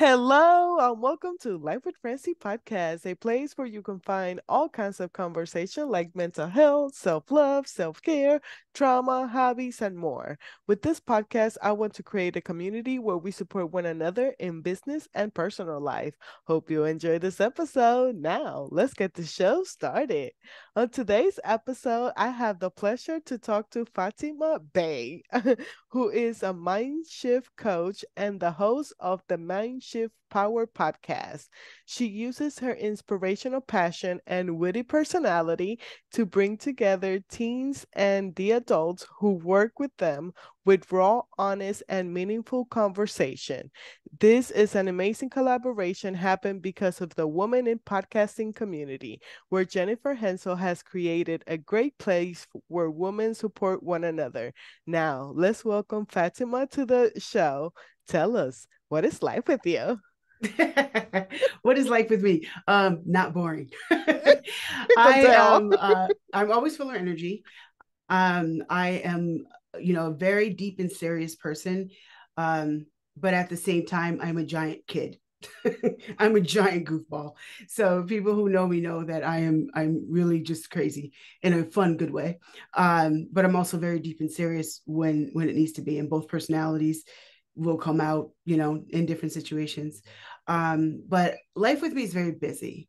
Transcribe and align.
Hello, 0.00 0.78
and 0.78 1.02
welcome 1.02 1.36
to 1.42 1.58
Life 1.58 1.84
with 1.84 1.94
Francie 2.00 2.32
podcast, 2.32 3.04
a 3.04 3.14
place 3.14 3.58
where 3.58 3.66
you 3.66 3.82
can 3.82 4.00
find 4.00 4.40
all 4.48 4.66
kinds 4.66 4.98
of 4.98 5.12
conversation 5.12 5.90
like 5.90 6.16
mental 6.16 6.46
health, 6.48 6.94
self 6.94 7.30
love, 7.30 7.66
self 7.66 8.00
care, 8.00 8.40
trauma, 8.72 9.26
hobbies, 9.26 9.82
and 9.82 9.98
more. 9.98 10.38
With 10.66 10.80
this 10.80 11.00
podcast, 11.00 11.58
I 11.62 11.72
want 11.72 11.92
to 11.96 12.02
create 12.02 12.34
a 12.36 12.40
community 12.40 12.98
where 12.98 13.18
we 13.18 13.30
support 13.30 13.72
one 13.72 13.84
another 13.84 14.34
in 14.38 14.62
business 14.62 15.06
and 15.12 15.34
personal 15.34 15.80
life. 15.82 16.14
Hope 16.46 16.70
you 16.70 16.84
enjoy 16.86 17.18
this 17.18 17.38
episode. 17.38 18.16
Now, 18.16 18.68
let's 18.70 18.94
get 18.94 19.12
the 19.12 19.26
show 19.26 19.64
started. 19.64 20.32
On 20.80 20.88
today's 20.88 21.38
episode, 21.44 22.14
I 22.16 22.28
have 22.28 22.58
the 22.58 22.70
pleasure 22.70 23.20
to 23.26 23.36
talk 23.36 23.68
to 23.72 23.84
Fatima 23.84 24.58
Bey, 24.60 25.22
who 25.90 26.08
is 26.08 26.42
a 26.42 26.54
mind 26.54 27.04
shift 27.06 27.54
coach 27.54 28.02
and 28.16 28.40
the 28.40 28.52
host 28.52 28.94
of 28.98 29.20
the 29.28 29.36
Mind 29.36 29.82
Shift 29.82 30.14
Power 30.30 30.66
podcast. 30.66 31.48
She 31.84 32.06
uses 32.06 32.60
her 32.60 32.72
inspirational 32.72 33.60
passion 33.60 34.20
and 34.26 34.56
witty 34.56 34.82
personality 34.82 35.78
to 36.12 36.24
bring 36.24 36.56
together 36.56 37.20
teens 37.30 37.84
and 37.92 38.34
the 38.34 38.52
adults 38.52 39.06
who 39.18 39.32
work 39.32 39.78
with 39.78 39.94
them 39.98 40.32
with 40.70 40.92
raw, 40.92 41.20
honest, 41.36 41.82
and 41.88 42.14
meaningful 42.14 42.64
conversation. 42.66 43.68
This 44.20 44.52
is 44.52 44.76
an 44.76 44.86
amazing 44.86 45.28
collaboration 45.28 46.14
happened 46.14 46.62
because 46.62 47.00
of 47.00 47.12
the 47.16 47.26
Woman 47.26 47.66
in 47.66 47.80
Podcasting 47.80 48.54
community, 48.54 49.20
where 49.48 49.64
Jennifer 49.64 50.14
Hensel 50.14 50.54
has 50.54 50.80
created 50.80 51.42
a 51.48 51.58
great 51.58 51.98
place 51.98 52.46
where 52.68 52.88
women 52.88 53.34
support 53.34 53.82
one 53.82 54.04
another. 54.04 54.54
Now, 54.86 55.32
let's 55.34 55.64
welcome 55.64 56.06
Fatima 56.06 56.68
to 56.68 56.86
the 56.86 57.10
show. 57.18 57.72
Tell 58.06 58.36
us, 58.36 58.68
what 58.90 59.04
is 59.04 59.24
life 59.24 59.48
with 59.48 59.66
you? 59.66 59.98
what 61.62 61.78
is 61.78 61.88
life 61.88 62.10
with 62.10 62.22
me? 62.22 62.46
Um, 62.68 63.02
not 63.04 63.34
boring. 63.34 63.70
I 63.90 65.24
am. 65.26 65.72
Uh, 65.76 66.06
I'm 66.32 66.52
always 66.52 66.76
full 66.76 66.90
of 66.90 66.94
energy. 66.94 67.42
Um, 68.08 68.62
I 68.68 69.02
am, 69.04 69.46
you 69.78 69.92
know, 69.92 70.06
a 70.06 70.14
very 70.14 70.50
deep 70.50 70.78
and 70.78 70.90
serious 70.90 71.36
person. 71.36 71.90
Um, 72.36 72.86
but 73.16 73.34
at 73.34 73.48
the 73.48 73.56
same 73.56 73.86
time, 73.86 74.20
I'm 74.22 74.38
a 74.38 74.44
giant 74.44 74.86
kid. 74.86 75.18
I'm 76.18 76.36
a 76.36 76.40
giant 76.40 76.86
goofball. 76.86 77.32
So 77.68 78.02
people 78.02 78.34
who 78.34 78.48
know 78.48 78.66
me 78.66 78.80
know 78.80 79.04
that 79.04 79.24
I 79.24 79.38
am 79.38 79.68
I'm 79.74 80.06
really 80.10 80.40
just 80.40 80.70
crazy 80.70 81.12
in 81.42 81.54
a 81.54 81.64
fun 81.64 81.96
good 81.96 82.10
way. 82.10 82.38
Um, 82.74 83.28
but 83.32 83.44
I'm 83.44 83.56
also 83.56 83.78
very 83.78 84.00
deep 84.00 84.20
and 84.20 84.30
serious 84.30 84.82
when 84.84 85.30
when 85.32 85.48
it 85.48 85.56
needs 85.56 85.72
to 85.72 85.82
be 85.82 85.98
and 85.98 86.10
both 86.10 86.28
personalities 86.28 87.04
will 87.54 87.78
come 87.78 88.00
out, 88.00 88.30
you 88.44 88.56
know, 88.56 88.82
in 88.90 89.06
different 89.06 89.32
situations. 89.32 90.02
Um, 90.46 91.02
but 91.08 91.36
life 91.54 91.82
with 91.82 91.92
me 91.92 92.04
is 92.04 92.14
very 92.14 92.32
busy. 92.32 92.88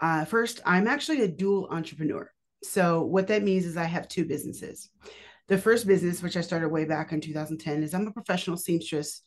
Uh, 0.00 0.24
first, 0.24 0.60
I'm 0.64 0.88
actually 0.88 1.22
a 1.22 1.28
dual 1.28 1.68
entrepreneur. 1.70 2.30
So, 2.62 3.02
what 3.02 3.28
that 3.28 3.42
means 3.42 3.66
is 3.66 3.76
I 3.76 3.84
have 3.84 4.08
two 4.08 4.24
businesses. 4.24 4.90
The 5.50 5.58
first 5.58 5.84
business, 5.84 6.22
which 6.22 6.36
I 6.36 6.42
started 6.42 6.68
way 6.68 6.84
back 6.84 7.10
in 7.10 7.20
2010, 7.20 7.82
is 7.82 7.92
I'm 7.92 8.06
a 8.06 8.12
professional 8.12 8.56
seamstress, 8.56 9.22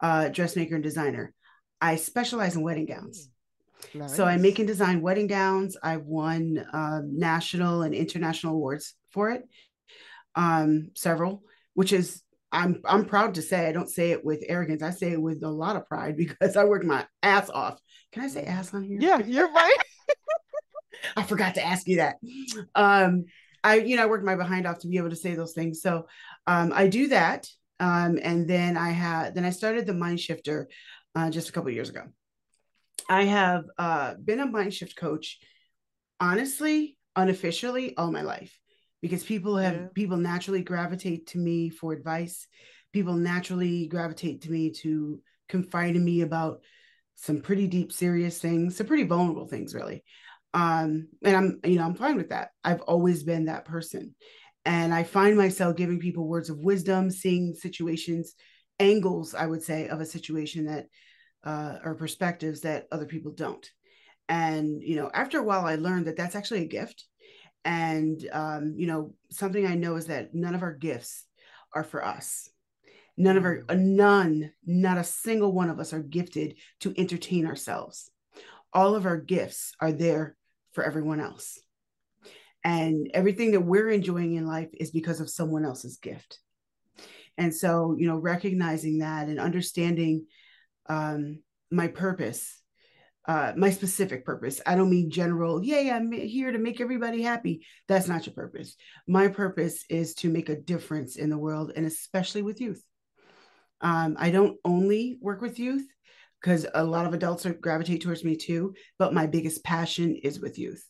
uh, 0.00 0.28
dressmaker, 0.28 0.76
and 0.76 0.84
designer. 0.84 1.34
I 1.80 1.96
specialize 1.96 2.54
in 2.54 2.62
wedding 2.62 2.86
gowns. 2.86 3.28
Nice. 3.92 4.14
So 4.14 4.24
I 4.24 4.36
make 4.36 4.60
and 4.60 4.68
design 4.68 5.02
wedding 5.02 5.26
gowns. 5.26 5.76
I've 5.82 6.04
won 6.04 6.64
um, 6.72 7.18
national 7.18 7.82
and 7.82 7.92
international 7.92 8.54
awards 8.54 8.94
for 9.10 9.32
it, 9.32 9.42
um, 10.36 10.92
several, 10.94 11.42
which 11.74 11.92
is 11.92 12.22
I'm 12.52 12.80
I'm 12.84 13.04
proud 13.04 13.34
to 13.34 13.42
say 13.42 13.66
I 13.66 13.72
don't 13.72 13.90
say 13.90 14.12
it 14.12 14.24
with 14.24 14.44
arrogance. 14.48 14.80
I 14.80 14.90
say 14.90 15.10
it 15.10 15.20
with 15.20 15.42
a 15.42 15.50
lot 15.50 15.74
of 15.74 15.88
pride 15.88 16.16
because 16.16 16.56
I 16.56 16.64
work 16.66 16.84
my 16.84 17.04
ass 17.20 17.50
off. 17.50 17.80
Can 18.12 18.22
I 18.22 18.28
say 18.28 18.44
ass 18.44 18.72
on 18.74 18.84
here? 18.84 18.98
Yeah, 19.00 19.18
you're 19.18 19.52
right. 19.52 19.78
I 21.16 21.24
forgot 21.24 21.56
to 21.56 21.64
ask 21.66 21.88
you 21.88 21.96
that. 21.96 22.18
Um, 22.76 23.24
I 23.64 23.76
you 23.76 23.96
know 23.96 24.04
I 24.04 24.06
worked 24.06 24.24
my 24.24 24.36
behind 24.36 24.66
off 24.66 24.78
to 24.80 24.88
be 24.88 24.98
able 24.98 25.10
to 25.10 25.16
say 25.16 25.34
those 25.34 25.52
things. 25.52 25.82
So 25.82 26.06
um, 26.46 26.72
I 26.74 26.86
do 26.86 27.08
that, 27.08 27.48
um, 27.80 28.18
and 28.22 28.48
then 28.48 28.76
I 28.76 28.90
had 28.90 29.34
then 29.34 29.44
I 29.44 29.50
started 29.50 29.86
the 29.86 29.94
Mind 29.94 30.20
Shifter 30.20 30.68
uh, 31.16 31.30
just 31.30 31.48
a 31.48 31.52
couple 31.52 31.70
years 31.70 31.88
ago. 31.88 32.02
I 33.08 33.24
have 33.24 33.64
uh, 33.76 34.14
been 34.22 34.40
a 34.40 34.46
mind 34.46 34.72
shift 34.72 34.96
coach, 34.96 35.38
honestly, 36.20 36.96
unofficially, 37.16 37.96
all 37.96 38.12
my 38.12 38.22
life 38.22 38.58
because 39.04 39.22
people 39.22 39.58
have 39.58 39.74
yeah. 39.74 39.86
people 39.92 40.16
naturally 40.16 40.62
gravitate 40.62 41.26
to 41.26 41.38
me 41.38 41.68
for 41.68 41.92
advice 41.92 42.46
people 42.94 43.12
naturally 43.12 43.86
gravitate 43.86 44.40
to 44.40 44.50
me 44.50 44.70
to 44.70 45.20
confide 45.46 45.94
in 45.94 46.02
me 46.02 46.22
about 46.22 46.62
some 47.14 47.42
pretty 47.42 47.66
deep 47.66 47.92
serious 47.92 48.38
things 48.38 48.76
some 48.76 48.86
pretty 48.86 49.02
vulnerable 49.02 49.46
things 49.46 49.74
really 49.74 50.02
um 50.54 51.08
and 51.22 51.36
i'm 51.36 51.60
you 51.64 51.76
know 51.76 51.84
i'm 51.84 51.94
fine 51.94 52.16
with 52.16 52.30
that 52.30 52.50
i've 52.64 52.80
always 52.82 53.22
been 53.22 53.44
that 53.46 53.64
person 53.64 54.14
and 54.64 54.94
i 54.94 55.02
find 55.02 55.36
myself 55.36 55.76
giving 55.76 55.98
people 55.98 56.26
words 56.26 56.48
of 56.48 56.58
wisdom 56.58 57.10
seeing 57.10 57.54
situations 57.54 58.34
angles 58.80 59.34
i 59.34 59.46
would 59.46 59.62
say 59.62 59.88
of 59.88 60.00
a 60.00 60.06
situation 60.06 60.66
that 60.66 60.86
uh, 61.44 61.78
or 61.84 61.94
perspectives 61.94 62.62
that 62.62 62.86
other 62.90 63.04
people 63.04 63.30
don't 63.30 63.70
and 64.30 64.82
you 64.82 64.96
know 64.96 65.10
after 65.12 65.38
a 65.38 65.42
while 65.42 65.66
i 65.66 65.74
learned 65.74 66.06
that 66.06 66.16
that's 66.16 66.34
actually 66.34 66.62
a 66.62 66.68
gift 66.68 67.04
and, 67.64 68.28
um, 68.32 68.74
you 68.76 68.86
know, 68.86 69.14
something 69.30 69.66
I 69.66 69.74
know 69.74 69.96
is 69.96 70.06
that 70.06 70.34
none 70.34 70.54
of 70.54 70.62
our 70.62 70.74
gifts 70.74 71.24
are 71.74 71.84
for 71.84 72.04
us. 72.04 72.50
None 73.16 73.36
of 73.36 73.44
our, 73.44 73.62
mm. 73.62 73.78
none, 73.78 74.52
not 74.66 74.98
a 74.98 75.04
single 75.04 75.52
one 75.52 75.70
of 75.70 75.80
us 75.80 75.92
are 75.92 76.02
gifted 76.02 76.56
to 76.80 76.94
entertain 76.96 77.46
ourselves. 77.46 78.10
All 78.72 78.96
of 78.96 79.06
our 79.06 79.16
gifts 79.16 79.72
are 79.80 79.92
there 79.92 80.36
for 80.74 80.84
everyone 80.84 81.20
else. 81.20 81.58
And 82.62 83.10
everything 83.12 83.52
that 83.52 83.60
we're 83.60 83.90
enjoying 83.90 84.34
in 84.34 84.46
life 84.46 84.70
is 84.72 84.90
because 84.90 85.20
of 85.20 85.30
someone 85.30 85.64
else's 85.64 85.98
gift. 85.98 86.38
And 87.36 87.54
so, 87.54 87.94
you 87.98 88.06
know, 88.06 88.16
recognizing 88.16 88.98
that 88.98 89.28
and 89.28 89.40
understanding 89.40 90.26
um, 90.88 91.40
my 91.70 91.88
purpose 91.88 92.60
uh, 93.26 93.52
my 93.56 93.70
specific 93.70 94.24
purpose. 94.24 94.60
I 94.66 94.74
don't 94.74 94.90
mean 94.90 95.10
general, 95.10 95.64
yay, 95.64 95.90
I'm 95.90 96.12
here 96.12 96.52
to 96.52 96.58
make 96.58 96.80
everybody 96.80 97.22
happy. 97.22 97.66
That's 97.88 98.08
not 98.08 98.26
your 98.26 98.34
purpose. 98.34 98.76
My 99.08 99.28
purpose 99.28 99.84
is 99.88 100.14
to 100.16 100.28
make 100.28 100.48
a 100.48 100.60
difference 100.60 101.16
in 101.16 101.30
the 101.30 101.38
world 101.38 101.72
and 101.74 101.86
especially 101.86 102.42
with 102.42 102.60
youth. 102.60 102.82
Um, 103.80 104.16
I 104.18 104.30
don't 104.30 104.58
only 104.64 105.18
work 105.20 105.40
with 105.40 105.58
youth 105.58 105.86
because 106.44 106.66
a 106.74 106.84
lot 106.84 107.06
of 107.06 107.14
adults 107.14 107.46
are 107.46 107.54
gravitate 107.54 108.02
towards 108.02 108.22
me 108.22 108.36
too, 108.36 108.74
but 108.98 109.14
my 109.14 109.26
biggest 109.26 109.64
passion 109.64 110.14
is 110.22 110.40
with 110.40 110.58
youth. 110.58 110.86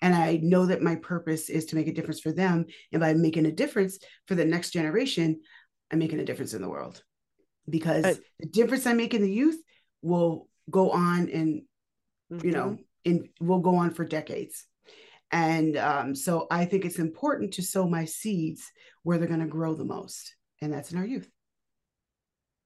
And 0.00 0.14
I 0.14 0.38
know 0.40 0.66
that 0.66 0.82
my 0.82 0.94
purpose 0.94 1.50
is 1.50 1.64
to 1.66 1.76
make 1.76 1.88
a 1.88 1.92
difference 1.92 2.20
for 2.20 2.30
them. 2.30 2.66
And 2.92 3.00
by 3.00 3.12
making 3.14 3.46
a 3.46 3.50
difference 3.50 3.98
for 4.28 4.36
the 4.36 4.44
next 4.44 4.70
generation, 4.70 5.40
I'm 5.90 5.98
making 5.98 6.20
a 6.20 6.24
difference 6.24 6.54
in 6.54 6.62
the 6.62 6.68
world 6.68 7.02
because 7.68 8.04
I, 8.04 8.14
the 8.38 8.46
difference 8.46 8.86
I 8.86 8.92
make 8.92 9.14
in 9.14 9.22
the 9.22 9.32
youth 9.32 9.60
will 10.00 10.48
go 10.70 10.92
on 10.92 11.28
and 11.28 11.62
mm-hmm. 12.32 12.46
you 12.46 12.52
know 12.52 12.66
mm-hmm. 12.66 12.82
in 13.04 13.28
will 13.40 13.60
go 13.60 13.76
on 13.76 13.90
for 13.90 14.04
decades 14.04 14.64
and 15.30 15.76
um, 15.76 16.14
so 16.14 16.46
i 16.50 16.64
think 16.64 16.84
it's 16.84 16.98
important 16.98 17.52
to 17.52 17.62
sow 17.62 17.86
my 17.86 18.04
seeds 18.04 18.70
where 19.02 19.18
they're 19.18 19.28
going 19.28 19.40
to 19.40 19.46
grow 19.46 19.74
the 19.74 19.84
most 19.84 20.36
and 20.62 20.72
that's 20.72 20.90
in 20.90 20.98
our 20.98 21.04
youth 21.04 21.28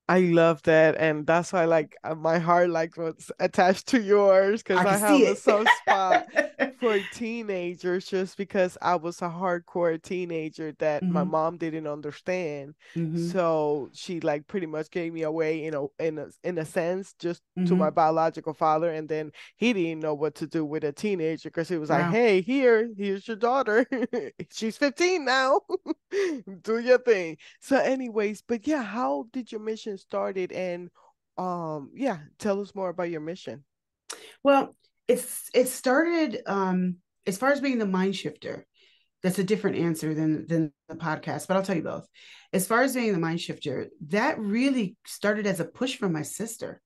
I 0.08 0.20
love 0.20 0.62
that, 0.62 0.96
and 0.98 1.26
that's 1.26 1.52
why 1.52 1.66
like 1.66 1.96
uh, 2.02 2.14
my 2.14 2.38
heart 2.38 2.70
like 2.70 2.96
was 2.96 3.30
attached 3.38 3.88
to 3.88 4.00
yours 4.00 4.62
because 4.62 4.78
I, 4.78 4.94
I 4.94 4.96
have 4.96 5.20
a 5.20 5.36
soft 5.36 5.70
spot 5.82 6.26
for 6.80 6.98
teenagers 7.12 8.06
just 8.06 8.36
because 8.36 8.76
I 8.80 8.96
was 8.96 9.20
a 9.22 9.28
hardcore 9.28 10.02
teenager 10.02 10.72
that 10.78 11.02
mm-hmm. 11.02 11.12
my 11.12 11.24
mom 11.24 11.56
didn't 11.56 11.86
understand. 11.86 12.74
Mm-hmm. 12.96 13.28
So 13.28 13.90
she 13.92 14.20
like 14.20 14.46
pretty 14.46 14.66
much 14.66 14.90
gave 14.90 15.12
me 15.12 15.22
away 15.22 15.64
in 15.64 15.74
a 15.74 15.86
in 15.98 16.18
a 16.18 16.26
in 16.44 16.58
a 16.58 16.64
sense 16.64 17.14
just 17.18 17.42
mm-hmm. 17.58 17.68
to 17.68 17.76
my 17.76 17.86
mm-hmm. 17.86 17.94
biological 17.94 18.54
father, 18.54 18.90
and 18.90 19.08
then 19.08 19.32
he 19.56 19.72
didn't 19.72 20.00
know 20.00 20.14
what 20.14 20.34
to 20.36 20.46
do 20.46 20.64
with 20.64 20.84
a 20.84 20.92
teenager 20.92 21.48
because 21.48 21.68
he 21.68 21.78
was 21.78 21.90
wow. 21.90 22.02
like, 22.02 22.12
"Hey, 22.12 22.40
here, 22.40 22.90
here's 22.96 23.26
your 23.26 23.36
daughter. 23.36 23.86
She's 24.50 24.76
15 24.76 25.24
now. 25.24 25.60
do 26.62 26.78
your 26.78 26.98
thing." 26.98 27.36
So, 27.60 27.76
anyways, 27.78 28.42
but 28.46 28.66
yeah, 28.66 28.82
how 28.82 29.26
did 29.32 29.52
your 29.52 29.60
mission 29.60 29.98
started 29.98 30.52
and 30.52 30.90
um 31.38 31.90
yeah 31.94 32.18
tell 32.38 32.60
us 32.60 32.74
more 32.74 32.88
about 32.88 33.10
your 33.10 33.20
mission 33.20 33.64
well 34.42 34.74
it's 35.08 35.50
it 35.54 35.68
started 35.68 36.42
um 36.46 36.96
as 37.26 37.38
far 37.38 37.50
as 37.50 37.60
being 37.60 37.78
the 37.78 37.86
mind 37.86 38.14
shifter 38.14 38.66
that's 39.22 39.38
a 39.38 39.44
different 39.44 39.78
answer 39.78 40.14
than 40.14 40.46
than 40.46 40.72
the 40.88 40.94
podcast 40.94 41.48
but 41.48 41.56
i'll 41.56 41.62
tell 41.62 41.76
you 41.76 41.82
both. 41.82 42.06
As 42.52 42.66
far 42.66 42.82
as 42.82 42.94
being 42.94 43.12
the 43.12 43.18
mind 43.18 43.40
shifter 43.40 43.88
that 44.08 44.38
really 44.38 44.96
started 45.06 45.46
as 45.46 45.60
a 45.60 45.64
push 45.64 45.96
from 45.96 46.12
my 46.12 46.22
sister. 46.22 46.80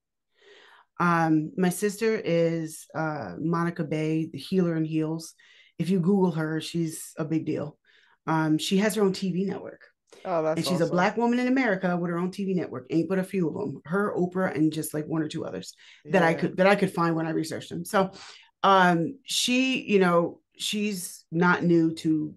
Um 0.99 1.53
my 1.57 1.69
sister 1.69 2.17
is 2.17 2.87
uh 2.95 3.35
monica 3.39 3.85
bey 3.85 4.31
the 4.33 4.39
healer 4.39 4.77
in 4.77 4.85
heels. 4.85 5.35
If 5.79 5.91
you 5.91 6.01
google 6.01 6.33
her 6.33 6.61
she's 6.61 7.13
a 7.19 7.25
big 7.25 7.45
deal. 7.45 7.77
Um 8.27 8.59
she 8.59 8.79
has 8.79 8.95
her 8.95 9.03
own 9.03 9.13
tv 9.13 9.47
network 9.47 9.83
Oh, 10.25 10.43
that's 10.43 10.59
and 10.59 10.67
she's 10.67 10.81
awesome. 10.81 10.89
a 10.89 10.93
black 10.93 11.17
woman 11.17 11.39
in 11.39 11.49
America 11.49 11.97
with 11.97 12.11
her 12.11 12.19
own 12.19 12.31
TV 12.31 12.55
network. 12.55 12.87
Ain't 12.91 13.09
but 13.09 13.19
a 13.19 13.25
few 13.25 13.49
of 13.49 13.55
them. 13.55 13.81
Her, 13.85 14.15
Oprah, 14.17 14.55
and 14.55 14.73
just 14.73 14.95
like 14.95 15.07
one 15.07 15.23
or 15.23 15.29
two 15.29 15.45
others 15.45 15.75
yeah. 16.05 16.13
that 16.13 16.23
I 16.23 16.35
could 16.35 16.57
that 16.57 16.67
I 16.67 16.77
could 16.77 16.93
find 16.93 17.17
when 17.17 17.27
I 17.27 17.31
researched 17.31 17.71
them. 17.71 17.85
So, 17.85 18.13
um, 18.63 19.19
she, 19.25 19.83
you 19.83 19.99
know, 19.99 20.41
she's 20.57 21.25
not 21.33 21.65
new 21.65 21.95
to 21.95 22.35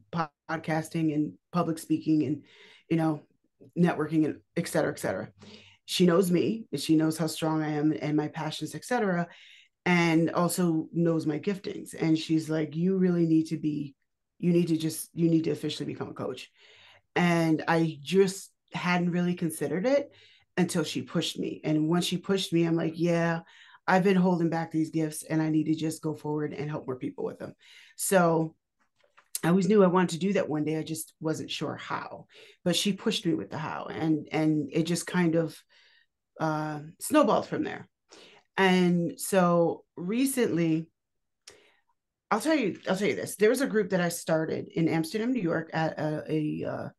podcasting 0.49 1.13
and 1.13 1.33
public 1.51 1.77
speaking 1.77 2.23
and 2.23 2.43
you 2.89 2.97
know 2.97 3.21
networking 3.77 4.25
and 4.25 4.39
et 4.57 4.67
cetera, 4.67 4.91
et 4.91 4.99
cetera. 4.99 5.29
She 5.85 6.05
knows 6.05 6.31
me. 6.31 6.65
She 6.75 6.95
knows 6.95 7.17
how 7.17 7.27
strong 7.27 7.61
I 7.61 7.69
am 7.69 7.93
and 8.01 8.17
my 8.17 8.27
passions, 8.27 8.73
et 8.73 8.85
cetera, 8.85 9.27
and 9.85 10.31
also 10.31 10.87
knows 10.91 11.27
my 11.27 11.37
giftings. 11.37 11.93
And 11.93 12.17
she's 12.17 12.49
like, 12.49 12.75
"You 12.75 12.97
really 12.97 13.27
need 13.27 13.47
to 13.47 13.57
be. 13.57 13.95
You 14.39 14.51
need 14.51 14.69
to 14.69 14.77
just. 14.77 15.09
You 15.13 15.29
need 15.29 15.43
to 15.43 15.51
officially 15.51 15.85
become 15.85 16.09
a 16.09 16.13
coach." 16.13 16.49
And 17.15 17.63
I 17.67 17.99
just 18.01 18.51
hadn't 18.73 19.11
really 19.11 19.35
considered 19.35 19.85
it 19.85 20.11
until 20.57 20.83
she 20.83 21.01
pushed 21.01 21.37
me. 21.37 21.61
And 21.63 21.89
once 21.89 22.05
she 22.05 22.17
pushed 22.17 22.53
me, 22.53 22.65
I'm 22.65 22.75
like, 22.75 22.93
yeah, 22.95 23.41
I've 23.87 24.03
been 24.03 24.15
holding 24.15 24.49
back 24.49 24.71
these 24.71 24.89
gifts 24.89 25.23
and 25.23 25.41
I 25.41 25.49
need 25.49 25.65
to 25.65 25.75
just 25.75 26.01
go 26.01 26.15
forward 26.15 26.53
and 26.53 26.69
help 26.69 26.87
more 26.87 26.97
people 26.97 27.23
with 27.23 27.39
them. 27.39 27.53
So 27.95 28.55
I 29.43 29.49
always 29.49 29.67
knew 29.67 29.83
I 29.83 29.87
wanted 29.87 30.11
to 30.11 30.25
do 30.25 30.33
that 30.33 30.49
one 30.49 30.63
day. 30.63 30.77
I 30.77 30.83
just 30.83 31.13
wasn't 31.19 31.51
sure 31.51 31.75
how. 31.75 32.25
But 32.63 32.75
she 32.75 32.93
pushed 32.93 33.25
me 33.25 33.35
with 33.35 33.51
the 33.51 33.57
how 33.57 33.85
and 33.85 34.27
and 34.31 34.69
it 34.71 34.83
just 34.83 35.05
kind 35.05 35.35
of 35.35 35.55
uh 36.39 36.79
snowballed 36.99 37.47
from 37.47 37.63
there. 37.63 37.87
And 38.57 39.19
so 39.19 39.83
recently 39.95 40.87
I'll 42.31 42.41
tell 42.41 42.55
you 42.55 42.79
I'll 42.89 42.95
tell 42.95 43.07
you 43.07 43.15
this. 43.15 43.35
There 43.35 43.49
was 43.49 43.61
a 43.61 43.67
group 43.67 43.91
that 43.91 44.01
I 44.01 44.09
started 44.09 44.67
in 44.73 44.87
Amsterdam, 44.87 45.31
New 45.31 45.41
York 45.41 45.69
at 45.73 45.99
a, 45.99 46.23
a 46.27 46.65
uh, 46.65 46.89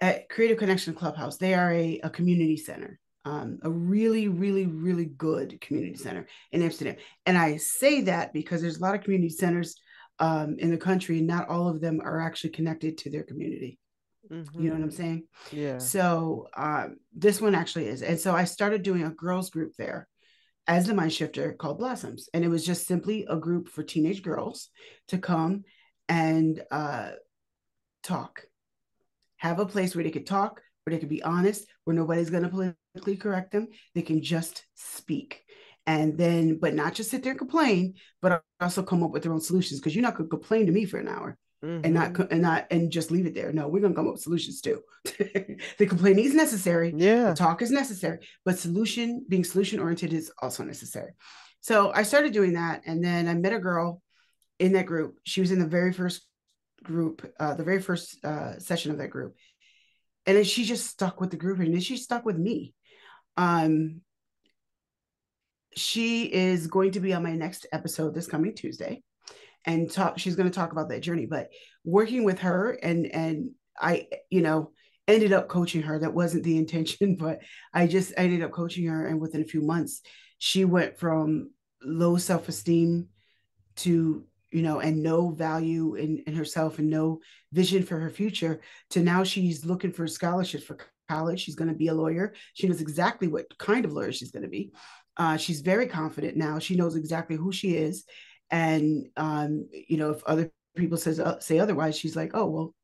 at 0.00 0.28
Creative 0.28 0.58
Connection 0.58 0.94
Clubhouse. 0.94 1.36
They 1.36 1.54
are 1.54 1.72
a, 1.72 2.00
a 2.02 2.10
community 2.10 2.56
center, 2.56 2.98
um, 3.24 3.58
a 3.62 3.70
really, 3.70 4.28
really, 4.28 4.66
really 4.66 5.06
good 5.06 5.60
community 5.60 5.96
center 5.96 6.26
in 6.52 6.62
Amsterdam. 6.62 6.96
And 7.24 7.38
I 7.38 7.56
say 7.56 8.02
that 8.02 8.32
because 8.32 8.60
there's 8.60 8.78
a 8.78 8.82
lot 8.82 8.94
of 8.94 9.02
community 9.02 9.30
centers 9.30 9.76
um, 10.18 10.56
in 10.58 10.70
the 10.70 10.78
country, 10.78 11.18
and 11.18 11.26
not 11.26 11.48
all 11.48 11.68
of 11.68 11.80
them 11.80 12.00
are 12.02 12.20
actually 12.20 12.50
connected 12.50 12.98
to 12.98 13.10
their 13.10 13.22
community. 13.22 13.78
Mm-hmm. 14.30 14.60
You 14.60 14.68
know 14.68 14.76
what 14.76 14.82
I'm 14.82 14.90
saying? 14.90 15.24
Yeah. 15.52 15.78
So 15.78 16.48
um, 16.56 16.96
this 17.14 17.40
one 17.40 17.54
actually 17.54 17.86
is. 17.86 18.02
And 18.02 18.18
so 18.18 18.34
I 18.34 18.44
started 18.44 18.82
doing 18.82 19.04
a 19.04 19.10
girls 19.10 19.50
group 19.50 19.72
there 19.78 20.08
as 20.66 20.86
the 20.86 20.94
mind 20.94 21.12
shifter 21.12 21.52
called 21.52 21.78
Blossoms. 21.78 22.28
And 22.34 22.44
it 22.44 22.48
was 22.48 22.66
just 22.66 22.86
simply 22.86 23.26
a 23.28 23.36
group 23.36 23.68
for 23.68 23.82
teenage 23.84 24.22
girls 24.22 24.68
to 25.08 25.18
come 25.18 25.62
and 26.08 26.62
uh, 26.70 27.10
talk 28.02 28.42
have 29.38 29.58
a 29.58 29.66
place 29.66 29.94
where 29.94 30.04
they 30.04 30.10
could 30.10 30.26
talk, 30.26 30.60
where 30.84 30.94
they 30.94 31.00
could 31.00 31.08
be 31.08 31.22
honest, 31.22 31.66
where 31.84 31.96
nobody's 31.96 32.30
going 32.30 32.42
to 32.42 32.48
politically 32.48 33.16
correct 33.16 33.52
them. 33.52 33.68
They 33.94 34.02
can 34.02 34.22
just 34.22 34.64
speak. 34.74 35.42
And 35.86 36.18
then, 36.18 36.58
but 36.58 36.74
not 36.74 36.94
just 36.94 37.10
sit 37.10 37.22
there 37.22 37.32
and 37.32 37.38
complain, 37.38 37.94
but 38.20 38.42
also 38.60 38.82
come 38.82 39.04
up 39.04 39.12
with 39.12 39.22
their 39.22 39.32
own 39.32 39.40
solutions. 39.40 39.78
Because 39.78 39.94
you're 39.94 40.02
not 40.02 40.16
going 40.16 40.28
to 40.28 40.36
complain 40.36 40.66
to 40.66 40.72
me 40.72 40.84
for 40.84 40.98
an 40.98 41.08
hour 41.08 41.38
mm-hmm. 41.64 41.84
and 41.84 41.94
not 41.94 42.12
mm-hmm. 42.12 42.32
and 42.32 42.42
not 42.42 42.66
and 42.70 42.90
just 42.90 43.10
leave 43.10 43.26
it 43.26 43.34
there. 43.34 43.52
No, 43.52 43.68
we're 43.68 43.80
going 43.80 43.92
to 43.92 43.96
come 43.96 44.06
up 44.06 44.14
with 44.14 44.22
solutions 44.22 44.60
too. 44.60 44.82
the 45.04 45.86
complaining 45.86 46.24
is 46.24 46.34
necessary. 46.34 46.92
Yeah, 46.96 47.34
talk 47.34 47.62
is 47.62 47.70
necessary, 47.70 48.18
but 48.44 48.58
solution 48.58 49.24
being 49.28 49.44
solution 49.44 49.80
oriented 49.80 50.12
is 50.12 50.30
also 50.40 50.64
necessary. 50.64 51.12
So 51.60 51.92
I 51.92 52.02
started 52.02 52.32
doing 52.32 52.54
that, 52.54 52.82
and 52.86 53.04
then 53.04 53.28
I 53.28 53.34
met 53.34 53.52
a 53.52 53.58
girl 53.58 54.02
in 54.58 54.72
that 54.72 54.86
group. 54.86 55.18
She 55.24 55.40
was 55.40 55.50
in 55.50 55.58
the 55.58 55.66
very 55.66 55.92
first 55.92 56.25
group, 56.86 57.30
uh, 57.38 57.54
the 57.54 57.64
very 57.64 57.82
first 57.82 58.24
uh, 58.24 58.58
session 58.58 58.90
of 58.90 58.98
that 58.98 59.10
group. 59.10 59.34
And 60.24 60.36
then 60.36 60.44
she 60.44 60.64
just 60.64 60.86
stuck 60.86 61.20
with 61.20 61.30
the 61.30 61.36
group 61.36 61.58
and 61.58 61.72
then 61.72 61.80
she 61.80 61.96
stuck 61.96 62.24
with 62.24 62.36
me. 62.36 62.74
Um, 63.36 64.00
she 65.76 66.24
is 66.24 66.66
going 66.66 66.92
to 66.92 67.00
be 67.00 67.12
on 67.12 67.22
my 67.22 67.34
next 67.34 67.66
episode 67.70 68.14
this 68.14 68.26
coming 68.26 68.54
Tuesday 68.54 69.02
and 69.66 69.90
talk 69.90 70.18
she's 70.18 70.36
going 70.36 70.48
to 70.48 70.54
talk 70.54 70.72
about 70.72 70.88
that 70.88 71.02
journey 71.02 71.26
but 71.26 71.50
working 71.84 72.24
with 72.24 72.38
her 72.38 72.70
and 72.82 73.06
and 73.06 73.50
I 73.78 74.08
you 74.30 74.40
know 74.40 74.70
ended 75.06 75.32
up 75.32 75.48
coaching 75.48 75.82
her 75.82 75.98
that 75.98 76.14
wasn't 76.14 76.44
the 76.44 76.56
intention 76.62 77.16
but 77.16 77.40
I 77.74 77.86
just 77.86 78.12
ended 78.16 78.42
up 78.42 78.52
coaching 78.52 78.86
her 78.86 79.06
and 79.06 79.20
within 79.20 79.42
a 79.42 79.46
few 79.46 79.60
months 79.60 80.00
she 80.38 80.64
went 80.64 80.98
from 80.98 81.50
low 81.82 82.16
self-esteem 82.16 83.08
to 83.76 84.24
you 84.50 84.62
know, 84.62 84.80
and 84.80 85.02
no 85.02 85.30
value 85.30 85.94
in, 85.94 86.18
in 86.26 86.34
herself 86.34 86.78
and 86.78 86.88
no 86.88 87.20
vision 87.52 87.82
for 87.82 87.98
her 87.98 88.10
future 88.10 88.60
to 88.90 89.00
now 89.00 89.24
she's 89.24 89.64
looking 89.64 89.92
for 89.92 90.06
scholarships 90.06 90.64
for 90.64 90.78
college. 91.08 91.40
She's 91.40 91.54
going 91.54 91.68
to 91.68 91.74
be 91.74 91.88
a 91.88 91.94
lawyer. 91.94 92.34
She 92.54 92.66
knows 92.66 92.80
exactly 92.80 93.28
what 93.28 93.56
kind 93.58 93.84
of 93.84 93.92
lawyer 93.92 94.12
she's 94.12 94.30
going 94.30 94.44
to 94.44 94.48
be. 94.48 94.72
Uh, 95.16 95.36
she's 95.36 95.60
very 95.60 95.86
confident 95.86 96.36
now. 96.36 96.58
She 96.58 96.76
knows 96.76 96.96
exactly 96.96 97.36
who 97.36 97.52
she 97.52 97.74
is. 97.76 98.04
And, 98.50 99.06
um, 99.16 99.68
you 99.72 99.96
know, 99.96 100.10
if 100.10 100.22
other 100.24 100.50
people 100.76 100.98
says, 100.98 101.18
uh, 101.18 101.40
say 101.40 101.58
otherwise, 101.58 101.98
she's 101.98 102.16
like, 102.16 102.32
oh, 102.34 102.46
well, 102.46 102.74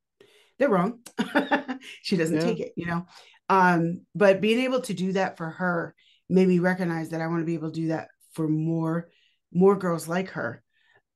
they're 0.57 0.69
wrong. 0.69 0.99
she 2.01 2.17
doesn't 2.17 2.37
yeah. 2.37 2.43
take 2.43 2.59
it, 2.59 2.73
you 2.75 2.85
know. 2.85 3.05
Um, 3.49 4.01
but 4.15 4.41
being 4.41 4.59
able 4.61 4.81
to 4.81 4.93
do 4.93 5.13
that 5.13 5.37
for 5.37 5.49
her 5.49 5.95
made 6.29 6.47
me 6.47 6.59
recognize 6.59 7.09
that 7.09 7.21
I 7.21 7.27
want 7.27 7.41
to 7.41 7.45
be 7.45 7.53
able 7.53 7.71
to 7.71 7.79
do 7.79 7.87
that 7.89 8.09
for 8.33 8.47
more 8.47 9.09
more 9.53 9.75
girls 9.75 10.07
like 10.07 10.31
her 10.31 10.62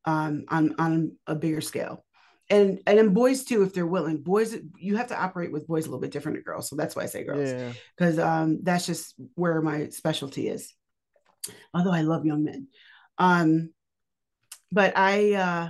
um, 0.07 0.45
on 0.48 0.74
on 0.80 1.12
a 1.27 1.36
bigger 1.36 1.62
scale. 1.62 2.04
And 2.50 2.80
and 2.88 2.98
then 2.98 3.13
boys 3.13 3.44
too 3.44 3.62
if 3.63 3.74
they're 3.74 3.86
willing 3.86 4.24
boys 4.24 4.56
you 4.80 4.95
have 4.95 5.07
to 5.07 5.21
operate 5.21 5.51
with 5.51 5.68
boys 5.68 5.86
a 5.86 5.89
little 5.89 6.00
bit 6.00 6.12
different 6.12 6.38
than 6.38 6.44
girls. 6.44 6.69
So 6.69 6.77
that's 6.77 6.95
why 6.95 7.04
i 7.04 7.07
say 7.07 7.25
girls. 7.25 7.74
Because 7.95 8.15
yeah. 8.15 8.42
um 8.42 8.59
that's 8.63 8.86
just 8.86 9.15
where 9.36 9.62
my 9.62 9.89
specialty 9.89 10.48
is. 10.48 10.74
Although 11.74 11.92
i 11.92 12.01
love 12.01 12.25
young 12.25 12.45
men. 12.45 12.68
Um 13.18 13.74
but 14.71 14.94
i 14.95 15.33
uh 15.33 15.69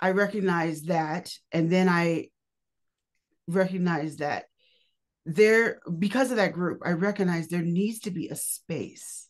i 0.00 0.10
recognize 0.10 0.82
that 0.84 1.30
and 1.52 1.70
then 1.70 1.88
i 1.88 2.28
recognize 3.46 4.16
that 4.16 4.44
there 5.26 5.80
because 5.98 6.30
of 6.30 6.36
that 6.38 6.52
group 6.52 6.80
i 6.84 6.92
recognize 6.92 7.48
there 7.48 7.62
needs 7.62 8.00
to 8.00 8.10
be 8.10 8.28
a 8.28 8.36
space 8.36 9.28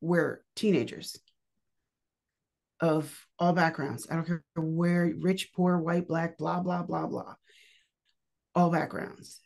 where 0.00 0.42
teenagers 0.56 1.18
of 2.80 3.26
all 3.38 3.52
backgrounds. 3.52 4.06
I 4.10 4.14
don't 4.14 4.26
care 4.26 4.44
where 4.56 5.12
rich, 5.18 5.52
poor, 5.54 5.78
white, 5.78 6.08
black, 6.08 6.38
blah, 6.38 6.60
blah, 6.60 6.82
blah, 6.82 7.06
blah. 7.06 7.34
All 8.54 8.70
backgrounds. 8.70 9.40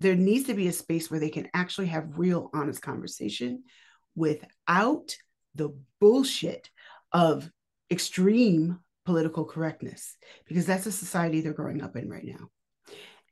There 0.00 0.14
needs 0.14 0.46
to 0.46 0.54
be 0.54 0.68
a 0.68 0.72
space 0.72 1.10
where 1.10 1.20
they 1.20 1.30
can 1.30 1.48
actually 1.52 1.88
have 1.88 2.18
real, 2.18 2.50
honest 2.54 2.80
conversation 2.80 3.64
without 4.14 5.16
the 5.54 5.76
bullshit 6.00 6.70
of 7.12 7.50
extreme 7.90 8.78
political 9.04 9.44
correctness, 9.44 10.16
because 10.46 10.66
that's 10.66 10.84
the 10.84 10.92
society 10.92 11.40
they're 11.40 11.52
growing 11.52 11.82
up 11.82 11.96
in 11.96 12.08
right 12.08 12.24
now. 12.24 12.48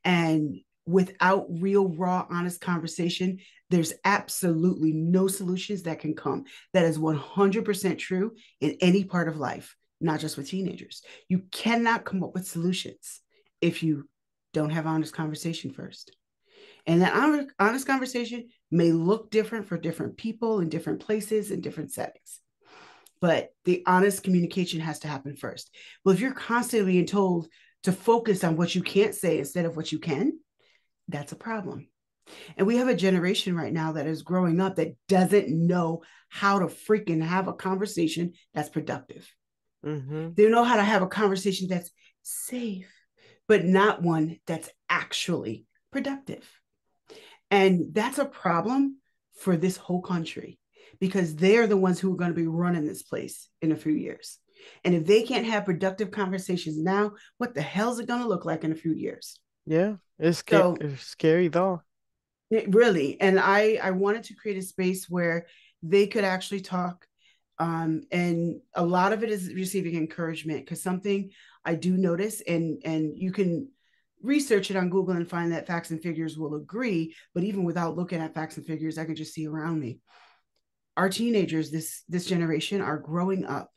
And 0.03 0.59
without 0.89 1.45
real, 1.49 1.87
raw, 1.87 2.25
honest 2.29 2.59
conversation, 2.61 3.39
there's 3.69 3.93
absolutely 4.03 4.91
no 4.91 5.27
solutions 5.27 5.83
that 5.83 5.99
can 5.99 6.15
come. 6.15 6.45
That 6.73 6.85
is 6.85 6.97
100% 6.97 7.97
true 7.99 8.33
in 8.59 8.77
any 8.81 9.03
part 9.03 9.27
of 9.27 9.37
life, 9.37 9.75
not 10.01 10.19
just 10.19 10.35
with 10.35 10.49
teenagers. 10.49 11.03
You 11.27 11.43
cannot 11.51 12.05
come 12.05 12.23
up 12.23 12.33
with 12.33 12.47
solutions 12.47 13.21
if 13.61 13.83
you 13.83 14.09
don't 14.53 14.71
have 14.71 14.87
honest 14.87 15.13
conversation 15.13 15.71
first. 15.71 16.15
And 16.87 17.03
that 17.03 17.13
honest 17.59 17.85
conversation 17.85 18.47
may 18.71 18.91
look 18.91 19.29
different 19.29 19.67
for 19.67 19.77
different 19.77 20.17
people 20.17 20.59
in 20.59 20.69
different 20.69 21.01
places 21.01 21.51
in 21.51 21.61
different 21.61 21.91
settings. 21.91 22.39
But 23.21 23.49
the 23.65 23.83
honest 23.85 24.23
communication 24.23 24.79
has 24.79 24.99
to 24.99 25.07
happen 25.07 25.35
first. 25.35 25.69
Well, 26.03 26.15
if 26.15 26.21
you're 26.21 26.33
constantly 26.33 26.93
being 26.93 27.05
told 27.05 27.47
to 27.83 27.91
focus 27.91 28.43
on 28.43 28.55
what 28.55 28.73
you 28.73 28.81
can't 28.81 29.13
say 29.13 29.37
instead 29.37 29.65
of 29.65 29.75
what 29.75 29.91
you 29.91 29.99
can, 29.99 30.39
that's 31.09 31.31
a 31.31 31.37
problem. 31.37 31.87
And 32.57 32.67
we 32.67 32.77
have 32.77 32.87
a 32.87 32.95
generation 32.95 33.55
right 33.55 33.73
now 33.73 33.93
that 33.93 34.07
is 34.07 34.21
growing 34.21 34.61
up 34.61 34.75
that 34.75 34.95
doesn't 35.07 35.49
know 35.49 36.03
how 36.29 36.59
to 36.59 36.67
freaking 36.67 37.23
have 37.23 37.47
a 37.47 37.53
conversation 37.53 38.33
that's 38.53 38.69
productive. 38.69 39.27
Mm-hmm. 39.85 40.33
They 40.35 40.47
know 40.49 40.63
how 40.63 40.75
to 40.75 40.83
have 40.83 41.01
a 41.01 41.07
conversation 41.07 41.67
that's 41.67 41.89
safe, 42.21 42.91
but 43.47 43.65
not 43.65 44.03
one 44.03 44.37
that's 44.45 44.69
actually 44.89 45.65
productive. 45.91 46.47
And 47.49 47.93
that's 47.93 48.19
a 48.19 48.25
problem 48.25 48.97
for 49.33 49.57
this 49.57 49.77
whole 49.77 50.01
country 50.01 50.59
because 50.99 51.35
they're 51.35 51.67
the 51.67 51.77
ones 51.77 51.99
who 51.99 52.13
are 52.13 52.17
going 52.17 52.31
to 52.31 52.35
be 52.35 52.47
running 52.47 52.85
this 52.85 53.03
place 53.03 53.49
in 53.61 53.71
a 53.71 53.77
few 53.77 53.93
years. 53.93 54.37
And 54.83 54.93
if 54.93 55.05
they 55.05 55.23
can't 55.23 55.45
have 55.45 55.65
productive 55.65 56.11
conversations 56.11 56.77
now, 56.77 57.13
what 57.37 57.55
the 57.55 57.61
hell 57.61 57.91
is 57.91 57.99
it 57.99 58.07
going 58.07 58.21
to 58.21 58.27
look 58.27 58.45
like 58.45 58.63
in 58.63 58.71
a 58.71 58.75
few 58.75 58.93
years? 58.93 59.39
Yeah, 59.69 59.97
it's, 60.17 60.43
so, 60.49 60.75
it's 60.81 61.03
scary 61.03 61.47
though. 61.47 61.83
It, 62.49 62.73
really, 62.73 63.21
and 63.21 63.39
I 63.39 63.79
I 63.81 63.91
wanted 63.91 64.23
to 64.23 64.33
create 64.33 64.57
a 64.57 64.63
space 64.63 65.07
where 65.07 65.45
they 65.83 66.07
could 66.07 66.23
actually 66.23 66.61
talk, 66.61 67.05
um, 67.59 68.01
and 68.11 68.61
a 68.73 68.83
lot 68.83 69.13
of 69.13 69.23
it 69.23 69.29
is 69.29 69.53
receiving 69.53 69.95
encouragement 69.95 70.65
because 70.65 70.81
something 70.81 71.29
I 71.63 71.75
do 71.75 71.95
notice, 71.97 72.41
and 72.41 72.81
and 72.83 73.15
you 73.15 73.31
can 73.31 73.69
research 74.23 74.71
it 74.71 74.75
on 74.75 74.89
Google 74.89 75.15
and 75.15 75.29
find 75.29 75.51
that 75.51 75.67
facts 75.67 75.91
and 75.91 76.01
figures 76.01 76.35
will 76.35 76.55
agree. 76.55 77.13
But 77.35 77.43
even 77.43 77.63
without 77.63 77.95
looking 77.95 78.21
at 78.21 78.33
facts 78.33 78.57
and 78.57 78.65
figures, 78.65 78.97
I 78.97 79.05
can 79.05 79.15
just 79.15 79.35
see 79.35 79.45
around 79.45 79.79
me. 79.79 79.99
Our 80.97 81.09
teenagers, 81.09 81.69
this 81.69 82.01
this 82.09 82.25
generation, 82.25 82.81
are 82.81 82.97
growing 82.97 83.45
up 83.45 83.71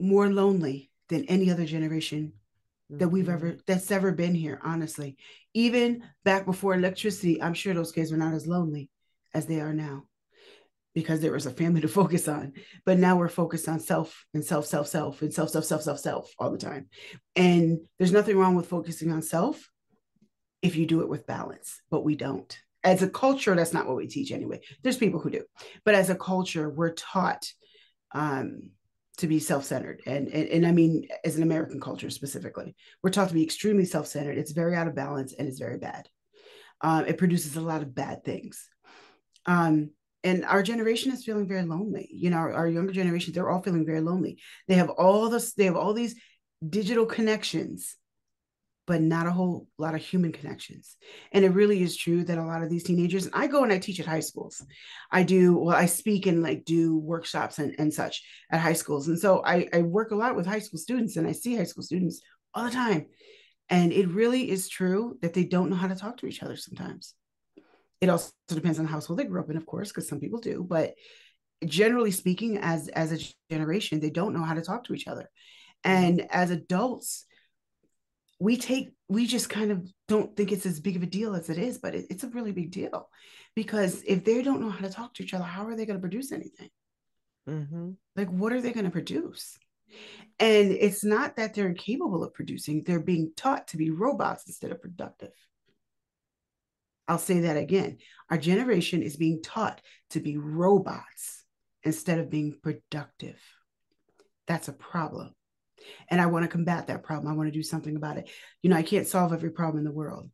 more 0.00 0.28
lonely 0.28 0.90
than 1.08 1.26
any 1.26 1.52
other 1.52 1.64
generation 1.64 2.32
that 2.98 3.08
we've 3.08 3.28
ever 3.28 3.52
Mm-hmm. 3.52 3.60
that's 3.66 3.90
ever 3.90 4.12
been 4.12 4.34
here 4.34 4.60
honestly. 4.62 5.16
Even 5.54 6.04
back 6.24 6.44
before 6.46 6.74
electricity 6.74 7.40
i'm 7.40 7.54
sure 7.54 7.74
those 7.74 7.92
kids 7.92 8.10
were 8.10 8.18
not 8.18 8.34
as 8.34 8.46
lonely 8.46 8.90
as 9.32 9.46
they 9.46 9.60
are 9.60 9.72
now 9.74 10.04
because 10.94 11.20
there 11.20 11.32
was 11.32 11.46
a 11.46 11.50
family 11.50 11.80
to 11.86 11.88
focus 11.88 12.28
on. 12.28 12.52
But 12.84 12.98
now 12.98 13.16
we're 13.16 13.28
focused 13.28 13.68
on 13.68 13.80
self 13.80 14.24
and 14.32 14.44
self 14.44 14.66
self 14.66 14.86
self 14.86 15.22
and 15.22 15.32
self 15.34 15.50
self 15.50 15.64
self 15.64 15.82
self 15.82 15.98
self 15.98 16.32
all 16.38 16.50
the 16.50 16.58
time. 16.58 16.88
And 17.36 17.80
there's 17.98 18.12
nothing 18.12 18.38
wrong 18.38 18.54
with 18.54 18.68
focusing 18.68 19.10
on 19.10 19.22
self 19.22 19.70
if 20.62 20.76
you 20.76 20.86
do 20.86 21.02
it 21.02 21.08
with 21.08 21.26
balance 21.26 21.82
but 21.90 22.04
we 22.04 22.16
don't. 22.16 22.58
As 22.82 23.02
a 23.02 23.08
culture 23.08 23.54
that's 23.54 23.72
not 23.72 23.86
what 23.86 23.96
we 23.96 24.06
teach 24.06 24.30
anyway. 24.30 24.60
There's 24.82 24.98
people 24.98 25.20
who 25.20 25.30
do. 25.30 25.44
But 25.84 25.94
as 25.94 26.10
a 26.10 26.14
culture 26.14 26.70
we're 26.70 26.94
taught 26.94 27.44
um, 28.12 28.70
to 29.18 29.26
be 29.26 29.38
self-centered. 29.38 30.02
And, 30.06 30.28
and 30.28 30.48
and 30.48 30.66
i 30.66 30.72
mean 30.72 31.06
as 31.24 31.36
an 31.36 31.42
american 31.42 31.80
culture 31.80 32.10
specifically 32.10 32.74
we're 33.02 33.10
taught 33.10 33.28
to 33.28 33.34
be 33.34 33.44
extremely 33.44 33.84
self-centered. 33.84 34.38
It's 34.38 34.52
very 34.52 34.74
out 34.74 34.88
of 34.88 34.94
balance 34.94 35.34
and 35.34 35.48
it's 35.48 35.58
very 35.58 35.78
bad. 35.78 36.08
Um, 36.80 37.06
it 37.06 37.18
produces 37.18 37.56
a 37.56 37.60
lot 37.60 37.82
of 37.82 37.94
bad 37.94 38.24
things. 38.24 38.68
Um, 39.46 39.90
and 40.22 40.44
our 40.44 40.62
generation 40.62 41.12
is 41.12 41.24
feeling 41.24 41.46
very 41.46 41.62
lonely. 41.62 42.08
You 42.12 42.30
know 42.30 42.38
our, 42.38 42.52
our 42.52 42.68
younger 42.68 42.92
generation 42.92 43.32
they're 43.32 43.50
all 43.50 43.62
feeling 43.62 43.86
very 43.86 44.00
lonely. 44.00 44.38
They 44.68 44.74
have 44.74 44.90
all 44.90 45.28
this 45.28 45.54
they 45.54 45.64
have 45.64 45.76
all 45.76 45.94
these 45.94 46.14
digital 46.68 47.06
connections 47.06 47.96
but 48.86 49.00
not 49.00 49.26
a 49.26 49.30
whole 49.30 49.66
lot 49.78 49.94
of 49.94 50.02
human 50.02 50.32
connections. 50.32 50.96
And 51.32 51.44
it 51.44 51.50
really 51.50 51.82
is 51.82 51.96
true 51.96 52.24
that 52.24 52.38
a 52.38 52.44
lot 52.44 52.62
of 52.62 52.68
these 52.68 52.84
teenagers, 52.84 53.26
and 53.26 53.34
I 53.34 53.46
go 53.46 53.62
and 53.62 53.72
I 53.72 53.78
teach 53.78 54.00
at 54.00 54.06
high 54.06 54.20
schools. 54.20 54.64
I 55.10 55.22
do, 55.22 55.56
well, 55.56 55.76
I 55.76 55.86
speak 55.86 56.26
and 56.26 56.42
like 56.42 56.64
do 56.64 56.98
workshops 56.98 57.58
and, 57.58 57.74
and 57.78 57.92
such 57.92 58.22
at 58.50 58.60
high 58.60 58.74
schools. 58.74 59.08
And 59.08 59.18
so 59.18 59.42
I, 59.44 59.68
I 59.72 59.82
work 59.82 60.10
a 60.10 60.16
lot 60.16 60.36
with 60.36 60.46
high 60.46 60.58
school 60.58 60.78
students 60.78 61.16
and 61.16 61.26
I 61.26 61.32
see 61.32 61.56
high 61.56 61.64
school 61.64 61.82
students 61.82 62.20
all 62.52 62.64
the 62.64 62.70
time. 62.70 63.06
And 63.70 63.92
it 63.92 64.08
really 64.08 64.50
is 64.50 64.68
true 64.68 65.18
that 65.22 65.32
they 65.32 65.44
don't 65.44 65.70
know 65.70 65.76
how 65.76 65.88
to 65.88 65.94
talk 65.94 66.18
to 66.18 66.26
each 66.26 66.42
other 66.42 66.56
sometimes. 66.56 67.14
It 68.00 68.10
also 68.10 68.32
depends 68.48 68.78
on 68.78 68.84
the 68.84 68.90
household 68.90 69.18
they 69.18 69.24
grew 69.24 69.40
up 69.40 69.48
in, 69.48 69.56
of 69.56 69.64
course, 69.64 69.88
because 69.88 70.08
some 70.08 70.20
people 70.20 70.40
do. 70.40 70.62
But 70.68 70.94
generally 71.64 72.10
speaking, 72.10 72.58
as 72.58 72.88
as 72.88 73.12
a 73.12 73.34
generation, 73.50 74.00
they 74.00 74.10
don't 74.10 74.34
know 74.34 74.42
how 74.42 74.54
to 74.54 74.60
talk 74.60 74.84
to 74.84 74.94
each 74.94 75.08
other. 75.08 75.30
Mm-hmm. 75.86 76.04
And 76.04 76.26
as 76.30 76.50
adults, 76.50 77.24
we 78.38 78.56
take 78.56 78.92
we 79.08 79.26
just 79.26 79.48
kind 79.48 79.70
of 79.70 79.86
don't 80.08 80.36
think 80.36 80.52
it's 80.52 80.66
as 80.66 80.80
big 80.80 80.96
of 80.96 81.02
a 81.02 81.06
deal 81.06 81.34
as 81.34 81.50
it 81.50 81.58
is 81.58 81.78
but 81.78 81.94
it, 81.94 82.06
it's 82.10 82.24
a 82.24 82.28
really 82.28 82.52
big 82.52 82.70
deal 82.70 83.08
because 83.54 84.02
if 84.06 84.24
they 84.24 84.42
don't 84.42 84.60
know 84.60 84.70
how 84.70 84.80
to 84.84 84.92
talk 84.92 85.14
to 85.14 85.22
each 85.22 85.34
other 85.34 85.44
how 85.44 85.66
are 85.66 85.76
they 85.76 85.86
going 85.86 85.98
to 85.98 86.00
produce 86.00 86.32
anything? 86.32 86.70
Mm-hmm. 87.48 87.90
like 88.16 88.28
what 88.28 88.52
are 88.52 88.60
they 88.60 88.72
going 88.72 88.86
to 88.86 88.90
produce? 88.90 89.58
And 90.40 90.72
it's 90.72 91.04
not 91.04 91.36
that 91.36 91.54
they're 91.54 91.68
incapable 91.68 92.24
of 92.24 92.34
producing 92.34 92.82
they're 92.82 93.00
being 93.00 93.32
taught 93.36 93.68
to 93.68 93.76
be 93.76 93.90
robots 93.90 94.44
instead 94.46 94.72
of 94.72 94.80
productive. 94.80 95.32
I'll 97.06 97.18
say 97.18 97.40
that 97.40 97.58
again. 97.58 97.98
Our 98.30 98.38
generation 98.38 99.02
is 99.02 99.16
being 99.16 99.42
taught 99.42 99.82
to 100.10 100.20
be 100.20 100.38
robots 100.38 101.44
instead 101.82 102.18
of 102.18 102.30
being 102.30 102.58
productive. 102.62 103.38
That's 104.46 104.68
a 104.68 104.72
problem 104.72 105.34
and 106.08 106.20
I 106.20 106.26
want 106.26 106.44
to 106.44 106.48
combat 106.48 106.86
that 106.88 107.02
problem. 107.02 107.32
I 107.32 107.36
want 107.36 107.48
to 107.48 107.52
do 107.58 107.62
something 107.62 107.96
about 107.96 108.16
it. 108.18 108.28
You 108.62 108.70
know, 108.70 108.76
I 108.76 108.82
can't 108.82 109.06
solve 109.06 109.32
every 109.32 109.50
problem 109.50 109.78
in 109.78 109.84
the 109.84 109.92
world, 109.92 110.30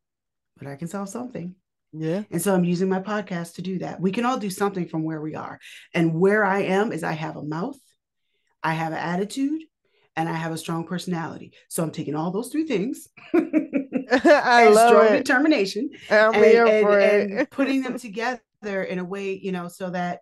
but 0.59 0.67
I 0.69 0.77
can 0.77 0.89
solve 0.89 1.09
something. 1.09 1.55
Yeah. 1.93 2.23
And 2.31 2.41
so 2.41 2.55
I'm 2.55 2.65
using 2.65 2.89
my 2.89 3.01
podcast 3.01 3.55
to 3.55 3.63
do 3.63 3.79
that. 3.81 4.01
We 4.01 4.13
can 4.13 4.25
all 4.25 4.39
do 4.39 4.51
something 4.51 4.87
from 4.89 5.03
where 5.03 5.21
we 5.21 5.35
are. 5.35 5.59
And 5.93 6.15
where 6.15 6.45
I 6.45 6.61
am 6.63 6.93
is 6.93 7.03
I 7.03 7.13
have 7.13 7.37
a 7.37 7.43
mouth, 7.43 7.79
I 8.63 8.75
have 8.75 8.93
an 8.93 8.99
attitude, 8.99 9.63
and 10.17 10.29
I 10.29 10.35
have 10.35 10.53
a 10.53 10.59
strong 10.59 10.87
personality. 10.87 11.53
So 11.69 11.83
I'm 11.83 11.91
taking 11.91 12.15
all 12.15 12.31
those 12.31 12.51
three 12.51 12.67
things 12.67 13.09
I 13.35 14.65
and 14.67 14.75
love 14.75 14.89
strong 14.91 15.07
it. 15.07 15.19
determination 15.19 15.91
I'm 16.11 16.35
and, 16.35 16.45
here 16.45 16.67
and- 16.67 16.83
for 16.87 16.99
and 16.99 17.33
it. 17.41 17.51
putting 17.59 17.83
them 17.83 17.99
together 17.99 18.41
in 18.63 18.99
a 18.99 19.05
way, 19.05 19.35
you 19.43 19.53
know, 19.53 19.69
so 19.69 19.91
that 19.91 20.21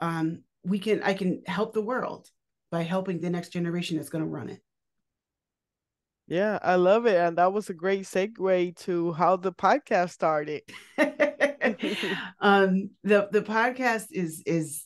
um, 0.00 0.42
we 0.64 0.78
can 0.78 1.02
I 1.02 1.14
can 1.14 1.42
help 1.46 1.72
the 1.72 1.82
world 1.82 2.28
by 2.70 2.82
helping 2.82 3.20
the 3.20 3.30
next 3.30 3.50
generation 3.50 3.96
that's 3.96 4.10
going 4.10 4.24
to 4.24 4.30
run 4.30 4.48
it. 4.48 4.60
Yeah, 6.26 6.58
I 6.62 6.74
love 6.74 7.06
it. 7.06 7.16
And 7.16 7.38
that 7.38 7.52
was 7.52 7.70
a 7.70 7.74
great 7.74 8.02
segue 8.02 8.76
to 8.84 9.12
how 9.12 9.36
the 9.36 9.52
podcast 9.52 10.10
started. 10.10 10.62
um 12.40 12.90
the 13.02 13.28
the 13.32 13.42
podcast 13.42 14.06
is 14.10 14.42
is 14.46 14.84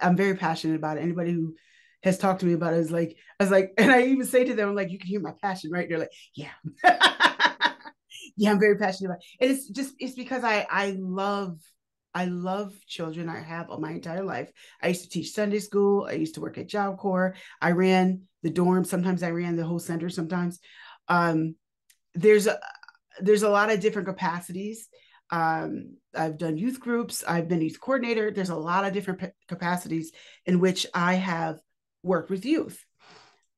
i'm 0.00 0.16
very 0.16 0.36
passionate 0.36 0.76
about 0.76 0.96
it 0.96 1.02
anybody 1.02 1.32
who 1.32 1.54
has 2.02 2.18
talked 2.18 2.40
to 2.40 2.46
me 2.46 2.52
about 2.52 2.74
it 2.74 2.78
is 2.78 2.90
like 2.90 3.16
i 3.40 3.44
was 3.44 3.50
like 3.50 3.72
and 3.78 3.90
i 3.90 4.02
even 4.02 4.26
say 4.26 4.44
to 4.44 4.54
them 4.54 4.70
I'm 4.70 4.74
like 4.74 4.90
you 4.90 4.98
can 4.98 5.08
hear 5.08 5.20
my 5.20 5.32
passion 5.42 5.70
right 5.70 5.88
they're 5.88 5.98
like 5.98 6.12
yeah 6.34 6.52
yeah 8.36 8.50
i'm 8.50 8.60
very 8.60 8.76
passionate 8.76 9.10
about 9.10 9.18
it 9.18 9.44
and 9.44 9.50
it's 9.50 9.68
just 9.68 9.94
it's 9.98 10.14
because 10.14 10.44
i 10.44 10.66
i 10.70 10.96
love 10.98 11.58
I 12.16 12.24
love 12.24 12.74
children. 12.86 13.28
I 13.28 13.40
have 13.40 13.68
all 13.68 13.78
my 13.78 13.90
entire 13.90 14.24
life. 14.24 14.50
I 14.80 14.88
used 14.88 15.02
to 15.02 15.10
teach 15.10 15.34
Sunday 15.34 15.58
school. 15.58 16.06
I 16.08 16.12
used 16.12 16.36
to 16.36 16.40
work 16.40 16.56
at 16.56 16.66
Job 16.66 16.96
Corps. 16.96 17.34
I 17.60 17.72
ran 17.72 18.22
the 18.42 18.48
dorm. 18.48 18.84
Sometimes 18.84 19.22
I 19.22 19.32
ran 19.32 19.54
the 19.54 19.66
whole 19.66 19.78
center. 19.78 20.08
Sometimes 20.08 20.58
um, 21.08 21.56
there's 22.14 22.46
a 22.46 22.58
there's 23.20 23.42
a 23.42 23.50
lot 23.50 23.70
of 23.70 23.80
different 23.80 24.08
capacities. 24.08 24.88
Um, 25.28 25.98
I've 26.14 26.38
done 26.38 26.56
youth 26.56 26.80
groups. 26.80 27.22
I've 27.28 27.48
been 27.48 27.60
youth 27.60 27.80
coordinator. 27.80 28.30
There's 28.30 28.48
a 28.48 28.56
lot 28.56 28.86
of 28.86 28.94
different 28.94 29.20
p- 29.20 29.26
capacities 29.46 30.12
in 30.46 30.58
which 30.58 30.86
I 30.94 31.14
have 31.14 31.58
worked 32.02 32.30
with 32.30 32.46
youth. 32.46 32.82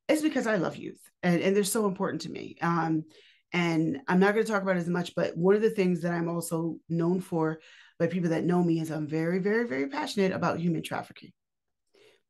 It's 0.09 0.23
because 0.23 0.49
I 0.49 0.57
love 0.57 0.77
youth 0.77 1.01
and, 1.23 1.41
and 1.41 1.55
they're 1.55 1.63
so 1.63 1.87
important 1.87 2.23
to 2.23 2.31
me. 2.31 2.57
Um, 2.61 3.05
and 3.53 4.01
I'm 4.09 4.19
not 4.19 4.35
going 4.35 4.45
to 4.45 4.51
talk 4.51 4.63
about 4.63 4.77
it 4.77 4.81
as 4.81 4.89
much, 4.89 5.15
but 5.15 5.37
one 5.37 5.55
of 5.55 5.63
the 5.63 5.71
things 5.71 6.03
that 6.03 6.13
I'm 6.13 6.29
also 6.29 6.79
known 6.89 7.21
for 7.21 7.61
by 7.99 8.07
people 8.07 8.31
that 8.31 8.45
know 8.45 8.63
me 8.63 8.81
is 8.81 8.91
I'm 8.91 9.07
very, 9.07 9.39
very, 9.39 9.67
very 9.67 9.89
passionate 9.89 10.33
about 10.33 10.61
human 10.61 10.83
trafficking. 10.83 11.33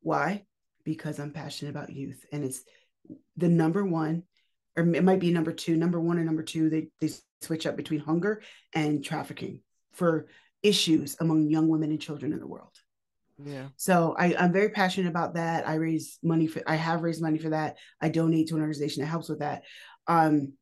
Why? 0.01 0.45
Because 0.83 1.19
I'm 1.19 1.31
passionate 1.31 1.71
about 1.71 1.91
youth. 1.91 2.25
And 2.31 2.43
it's 2.43 2.63
the 3.37 3.49
number 3.49 3.85
one, 3.85 4.23
or 4.75 4.83
it 4.83 5.03
might 5.03 5.19
be 5.19 5.31
number 5.31 5.51
two, 5.51 5.77
number 5.77 5.99
one 5.99 6.17
and 6.17 6.25
number 6.25 6.43
two, 6.43 6.69
they, 6.69 6.87
they 6.99 7.11
switch 7.41 7.65
up 7.67 7.75
between 7.75 7.99
hunger 7.99 8.41
and 8.73 9.03
trafficking 9.03 9.61
for 9.93 10.27
issues 10.63 11.15
among 11.19 11.49
young 11.49 11.67
women 11.67 11.91
and 11.91 12.01
children 12.01 12.33
in 12.33 12.39
the 12.39 12.47
world. 12.47 12.75
Yeah. 13.43 13.67
So 13.77 14.15
I, 14.17 14.35
I'm 14.37 14.51
very 14.51 14.69
passionate 14.69 15.09
about 15.09 15.35
that. 15.35 15.67
I 15.67 15.75
raise 15.75 16.19
money 16.21 16.47
for 16.47 16.61
I 16.67 16.75
have 16.75 17.03
raised 17.03 17.21
money 17.21 17.37
for 17.37 17.49
that. 17.49 17.77
I 18.01 18.09
donate 18.09 18.47
to 18.47 18.55
an 18.55 18.61
organization 18.61 19.01
that 19.01 19.07
helps 19.07 19.29
with 19.29 19.39
that. 19.39 19.63
Um, 20.07 20.53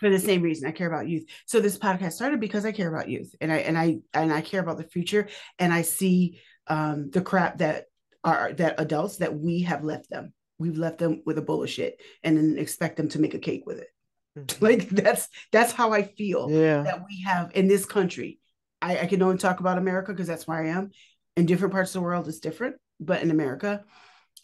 for 0.00 0.10
the 0.10 0.18
same 0.18 0.42
reason 0.42 0.66
I 0.66 0.72
care 0.72 0.88
about 0.88 1.08
youth. 1.08 1.26
So 1.46 1.60
this 1.60 1.78
podcast 1.78 2.12
started 2.12 2.40
because 2.40 2.64
I 2.64 2.72
care 2.72 2.88
about 2.92 3.08
youth 3.08 3.34
and 3.40 3.52
I 3.52 3.58
and 3.58 3.78
I 3.78 3.98
and 4.14 4.32
I 4.32 4.40
care 4.40 4.60
about 4.60 4.78
the 4.78 4.84
future 4.84 5.28
and 5.58 5.72
I 5.72 5.82
see 5.82 6.40
um 6.66 7.10
the 7.10 7.20
crap 7.20 7.58
that 7.58 7.84
are 8.24 8.52
that 8.54 8.74
adults 8.78 9.18
that 9.18 9.38
we 9.38 9.62
have 9.62 9.84
left 9.84 10.10
them. 10.10 10.32
We've 10.58 10.76
left 10.76 10.98
them 10.98 11.22
with 11.24 11.38
a 11.38 11.42
bowl 11.42 11.62
of 11.62 11.70
shit 11.70 12.00
and 12.22 12.36
then 12.36 12.56
expect 12.58 12.96
them 12.96 13.08
to 13.10 13.20
make 13.20 13.34
a 13.34 13.38
cake 13.38 13.64
with 13.66 13.78
it. 13.78 13.88
Mhm. 14.36 14.60
Like 14.60 14.88
that's 14.88 15.28
that's 15.52 15.72
how 15.72 15.92
I 15.92 16.02
feel 16.02 16.50
yeah. 16.50 16.82
that 16.82 17.04
we 17.06 17.22
have 17.26 17.52
in 17.54 17.68
this 17.68 17.84
country. 17.84 18.38
I, 18.82 19.00
I 19.00 19.06
can 19.06 19.20
only 19.22 19.36
talk 19.36 19.60
about 19.60 19.78
America 19.78 20.12
because 20.12 20.26
that's 20.26 20.48
where 20.48 20.58
I 20.58 20.68
am. 20.68 20.90
In 21.36 21.46
different 21.46 21.72
parts 21.72 21.90
of 21.90 22.00
the 22.00 22.04
world, 22.04 22.26
it's 22.26 22.40
different, 22.40 22.76
but 22.98 23.22
in 23.22 23.30
America, 23.30 23.84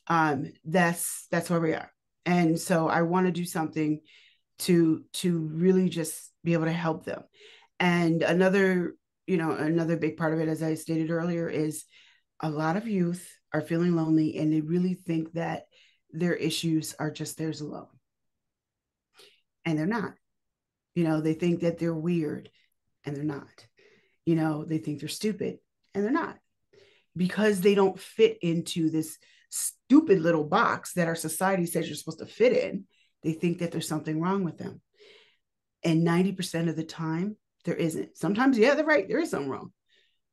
um, 0.07 0.53
that's 0.65 1.27
that's 1.31 1.49
where 1.51 1.61
we 1.61 1.73
are. 1.73 1.91
And 2.27 2.59
so 2.59 2.89
I 2.89 3.03
want 3.03 3.27
to 3.27 3.33
do 3.33 3.45
something 3.45 4.01
to 4.61 5.05
to 5.15 5.39
really 5.39 5.89
just 5.89 6.33
be 6.45 6.53
able 6.53 6.65
to 6.65 6.73
help 6.73 7.05
them. 7.05 7.23
And 7.79 8.23
another, 8.23 8.95
you 9.27 9.37
know, 9.37 9.51
another 9.53 9.97
big 9.97 10.17
part 10.17 10.33
of 10.33 10.41
it, 10.41 10.49
as 10.49 10.63
I 10.63 10.75
stated 10.75 11.11
earlier, 11.11 11.49
is 11.49 11.85
a 12.41 12.51
lot 12.51 12.77
of 12.77 12.89
youth 12.89 13.29
are 13.53 13.61
feeling 13.61 13.95
lonely 13.95 14.37
and 14.39 14.53
they 14.53 14.61
really 14.61 14.95
think 14.95 15.33
that 15.33 15.65
their 16.11 16.35
issues 16.35 16.95
are 16.99 17.11
just 17.11 17.37
theirs 17.37 17.61
alone. 17.61 17.89
And 19.65 19.79
they're 19.79 19.87
not. 19.87 20.15
You 20.95 21.05
know, 21.05 21.21
they 21.21 21.35
think 21.35 21.61
that 21.61 21.79
they're 21.79 21.95
weird 21.95 22.49
and 23.05 23.17
they're 23.17 23.25
not. 23.25 23.67
You 24.25 24.35
know, 24.35 24.65
they 24.65 24.79
think 24.79 25.01
they're 25.01 25.09
stupid 25.09 25.59
and 25.95 26.05
they're 26.05 26.13
not 26.13 26.39
because 27.17 27.61
they 27.61 27.75
don't 27.75 27.99
fit 27.99 28.39
into 28.43 28.91
this 28.91 29.19
stupid 29.51 30.21
little 30.21 30.45
box 30.45 30.93
that 30.95 31.09
our 31.09 31.15
society 31.15 31.67
says 31.67 31.87
you're 31.87 31.97
supposed 31.97 32.19
to 32.19 32.27
fit 32.27 32.53
in. 32.53 32.85
They 33.23 33.33
think 33.33 33.59
that 33.59 33.73
there's 33.73 33.89
something 33.89 34.21
wrong 34.21 34.45
with 34.45 34.59
them. 34.59 34.81
And 35.83 36.07
90% 36.07 36.69
of 36.69 36.77
the 36.77 36.85
time, 36.85 37.37
there 37.65 37.75
isn't. 37.75 38.17
Sometimes, 38.17 38.59
yeah, 38.59 38.75
they're 38.75 38.85
right, 38.85 39.09
there 39.09 39.19
is 39.21 39.31
something 39.31 39.51
wrong. 39.51 39.73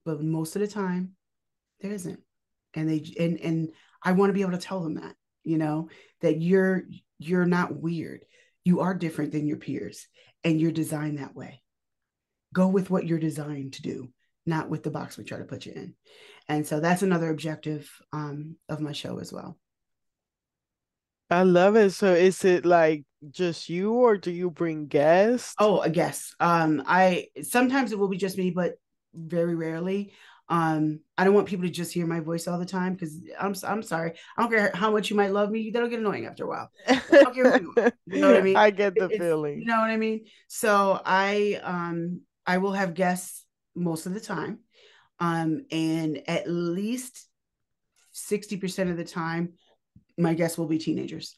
But 0.05 0.21
most 0.21 0.55
of 0.55 0.61
the 0.61 0.67
time, 0.67 1.15
there 1.81 1.91
isn't. 1.91 2.19
And 2.73 2.89
they 2.89 3.13
and 3.19 3.39
and 3.39 3.69
I 4.01 4.13
want 4.13 4.29
to 4.29 4.33
be 4.33 4.41
able 4.41 4.51
to 4.51 4.57
tell 4.57 4.81
them 4.81 4.95
that, 4.95 5.15
you 5.43 5.57
know, 5.57 5.89
that 6.21 6.41
you're 6.41 6.83
you're 7.19 7.45
not 7.45 7.75
weird. 7.75 8.25
you 8.65 8.79
are 8.81 8.93
different 8.93 9.31
than 9.31 9.47
your 9.47 9.57
peers 9.57 10.07
and 10.43 10.59
you're 10.59 10.71
designed 10.71 11.19
that 11.19 11.35
way. 11.35 11.61
Go 12.53 12.67
with 12.67 12.89
what 12.89 13.05
you're 13.05 13.19
designed 13.19 13.73
to 13.73 13.81
do, 13.81 14.09
not 14.45 14.69
with 14.69 14.83
the 14.83 14.91
box 14.91 15.17
we 15.17 15.23
try 15.23 15.37
to 15.37 15.43
put 15.43 15.65
you 15.65 15.73
in. 15.73 15.95
And 16.47 16.65
so 16.65 16.79
that's 16.79 17.01
another 17.01 17.29
objective 17.29 17.89
um, 18.11 18.57
of 18.69 18.79
my 18.79 18.91
show 18.91 19.19
as 19.19 19.31
well. 19.31 19.57
I 21.33 21.43
love 21.43 21.75
it. 21.75 21.91
So 21.91 22.13
is 22.13 22.45
it 22.45 22.65
like 22.65 23.03
just 23.31 23.69
you 23.69 23.93
or 23.93 24.17
do 24.17 24.31
you 24.31 24.49
bring 24.49 24.87
guests? 24.87 25.55
Oh, 25.59 25.81
a 25.81 25.89
guest. 25.89 26.35
Um, 26.39 26.83
I 26.85 27.27
sometimes 27.41 27.91
it 27.91 27.99
will 27.99 28.07
be 28.07 28.17
just 28.17 28.37
me, 28.37 28.51
but 28.51 28.75
very 29.13 29.55
rarely. 29.55 30.13
Um, 30.49 30.99
I 31.17 31.23
don't 31.23 31.33
want 31.33 31.47
people 31.47 31.65
to 31.65 31.71
just 31.71 31.93
hear 31.93 32.05
my 32.05 32.19
voice 32.19 32.47
all 32.47 32.59
the 32.59 32.65
time 32.65 32.93
because 32.93 33.17
I'm 33.39 33.55
I'm 33.65 33.81
sorry. 33.81 34.13
I 34.37 34.41
don't 34.41 34.51
care 34.51 34.71
how 34.73 34.91
much 34.91 35.09
you 35.09 35.15
might 35.15 35.31
love 35.31 35.49
me, 35.49 35.71
that'll 35.71 35.89
get 35.89 35.99
annoying 35.99 36.25
after 36.25 36.43
a 36.43 36.47
while. 36.47 36.69
you, 37.33 37.73
you 38.05 38.21
know 38.21 38.31
what 38.31 38.37
I 38.37 38.41
mean? 38.43 38.57
I 38.57 38.69
get 38.69 38.97
the 38.97 39.09
it's, 39.09 39.19
feeling. 39.19 39.59
You 39.59 39.65
know 39.65 39.79
what 39.79 39.89
I 39.89 39.97
mean? 39.97 40.25
So 40.47 41.01
I 41.03 41.59
um 41.63 42.21
I 42.45 42.57
will 42.57 42.73
have 42.73 42.93
guests 42.93 43.45
most 43.75 44.05
of 44.05 44.13
the 44.13 44.19
time. 44.19 44.59
Um, 45.19 45.65
and 45.71 46.21
at 46.27 46.49
least 46.49 47.27
60% 48.13 48.91
of 48.91 48.97
the 48.97 49.05
time, 49.05 49.53
my 50.17 50.33
guests 50.33 50.57
will 50.57 50.67
be 50.67 50.77
teenagers. 50.77 51.37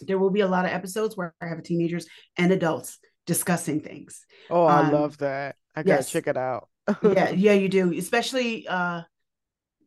There 0.00 0.18
will 0.18 0.30
be 0.30 0.40
a 0.40 0.48
lot 0.48 0.64
of 0.64 0.70
episodes 0.70 1.16
where 1.16 1.34
I 1.40 1.46
have 1.46 1.62
teenagers 1.62 2.06
and 2.36 2.52
adults 2.52 2.98
discussing 3.26 3.80
things. 3.80 4.24
Oh, 4.50 4.64
I 4.64 4.80
um, 4.80 4.92
love 4.92 5.18
that. 5.18 5.56
I 5.74 5.82
gotta 5.82 5.98
yes. 5.98 6.10
check 6.10 6.26
it 6.26 6.36
out. 6.36 6.68
yeah, 7.02 7.30
yeah, 7.36 7.52
you 7.52 7.68
do. 7.68 7.92
Especially 7.92 8.66
uh 8.68 9.02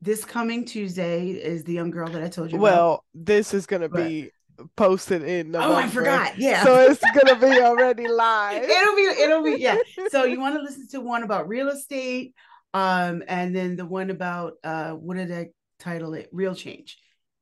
this 0.02 0.26
coming 0.26 0.66
Tuesday 0.66 1.30
is 1.30 1.64
the 1.64 1.74
young 1.74 1.92
girl 1.92 2.10
that 2.10 2.24
I 2.24 2.28
told 2.28 2.52
you 2.52 2.58
well, 2.58 2.94
about. 2.94 3.04
this 3.14 3.54
is 3.54 3.66
gonna 3.66 3.90
but, 3.90 4.08
be 4.08 4.32
posted 4.76 5.24
in 5.24 5.52
November. 5.52 5.76
Oh, 5.76 5.78
I 5.78 5.88
forgot. 5.88 6.38
Yeah. 6.38 6.64
So 6.64 6.76
it's 6.80 7.04
gonna 7.14 7.40
be 7.40 7.62
already 7.62 8.08
live. 8.08 8.64
it'll 8.70 8.96
be, 8.96 9.02
it'll 9.02 9.44
be, 9.44 9.56
yeah. 9.60 9.78
So 10.10 10.24
you 10.24 10.40
want 10.40 10.56
to 10.56 10.62
listen 10.62 10.88
to 10.90 11.02
one 11.02 11.24
about 11.24 11.48
real 11.48 11.70
estate, 11.70 12.34
um, 12.74 13.24
and 13.28 13.56
then 13.56 13.76
the 13.76 13.86
one 13.86 14.10
about 14.10 14.54
uh 14.64 14.92
what 14.92 15.18
did 15.18 15.32
I 15.32 15.50
title 15.80 16.14
it? 16.14 16.30
Real 16.32 16.56
change. 16.56 16.98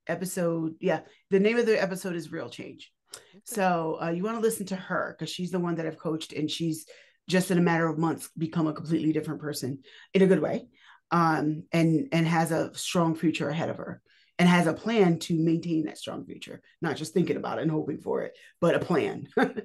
Episode, 0.09 0.75
yeah. 0.81 1.01
The 1.29 1.39
name 1.39 1.57
of 1.57 1.65
the 1.65 1.81
episode 1.81 2.15
is 2.15 2.31
Real 2.31 2.49
Change. 2.49 2.91
So 3.43 3.97
uh, 4.01 4.09
you 4.09 4.23
want 4.23 4.37
to 4.37 4.41
listen 4.41 4.65
to 4.67 4.75
her 4.75 5.15
because 5.17 5.31
she's 5.31 5.51
the 5.51 5.59
one 5.59 5.75
that 5.75 5.85
I've 5.85 5.97
coached, 5.97 6.33
and 6.33 6.49
she's 6.49 6.85
just 7.29 7.51
in 7.51 7.57
a 7.57 7.61
matter 7.61 7.87
of 7.87 7.97
months 7.97 8.29
become 8.37 8.67
a 8.67 8.73
completely 8.73 9.13
different 9.13 9.39
person 9.39 9.79
in 10.13 10.23
a 10.23 10.27
good 10.27 10.41
way 10.41 10.67
um, 11.11 11.63
and 11.71 12.09
and 12.11 12.27
has 12.27 12.51
a 12.51 12.73
strong 12.73 13.15
future 13.15 13.49
ahead 13.49 13.69
of 13.69 13.77
her 13.77 14.01
and 14.39 14.47
has 14.47 14.67
a 14.67 14.73
plan 14.73 15.19
to 15.19 15.37
maintain 15.37 15.85
that 15.85 15.97
strong 15.97 16.25
future 16.25 16.61
not 16.81 16.95
just 16.95 17.13
thinking 17.13 17.37
about 17.37 17.59
it 17.59 17.61
and 17.61 17.71
hoping 17.71 17.99
for 17.99 18.23
it 18.23 18.33
but 18.59 18.75
a 18.75 18.79
plan 18.79 19.27
mm-hmm. 19.37 19.59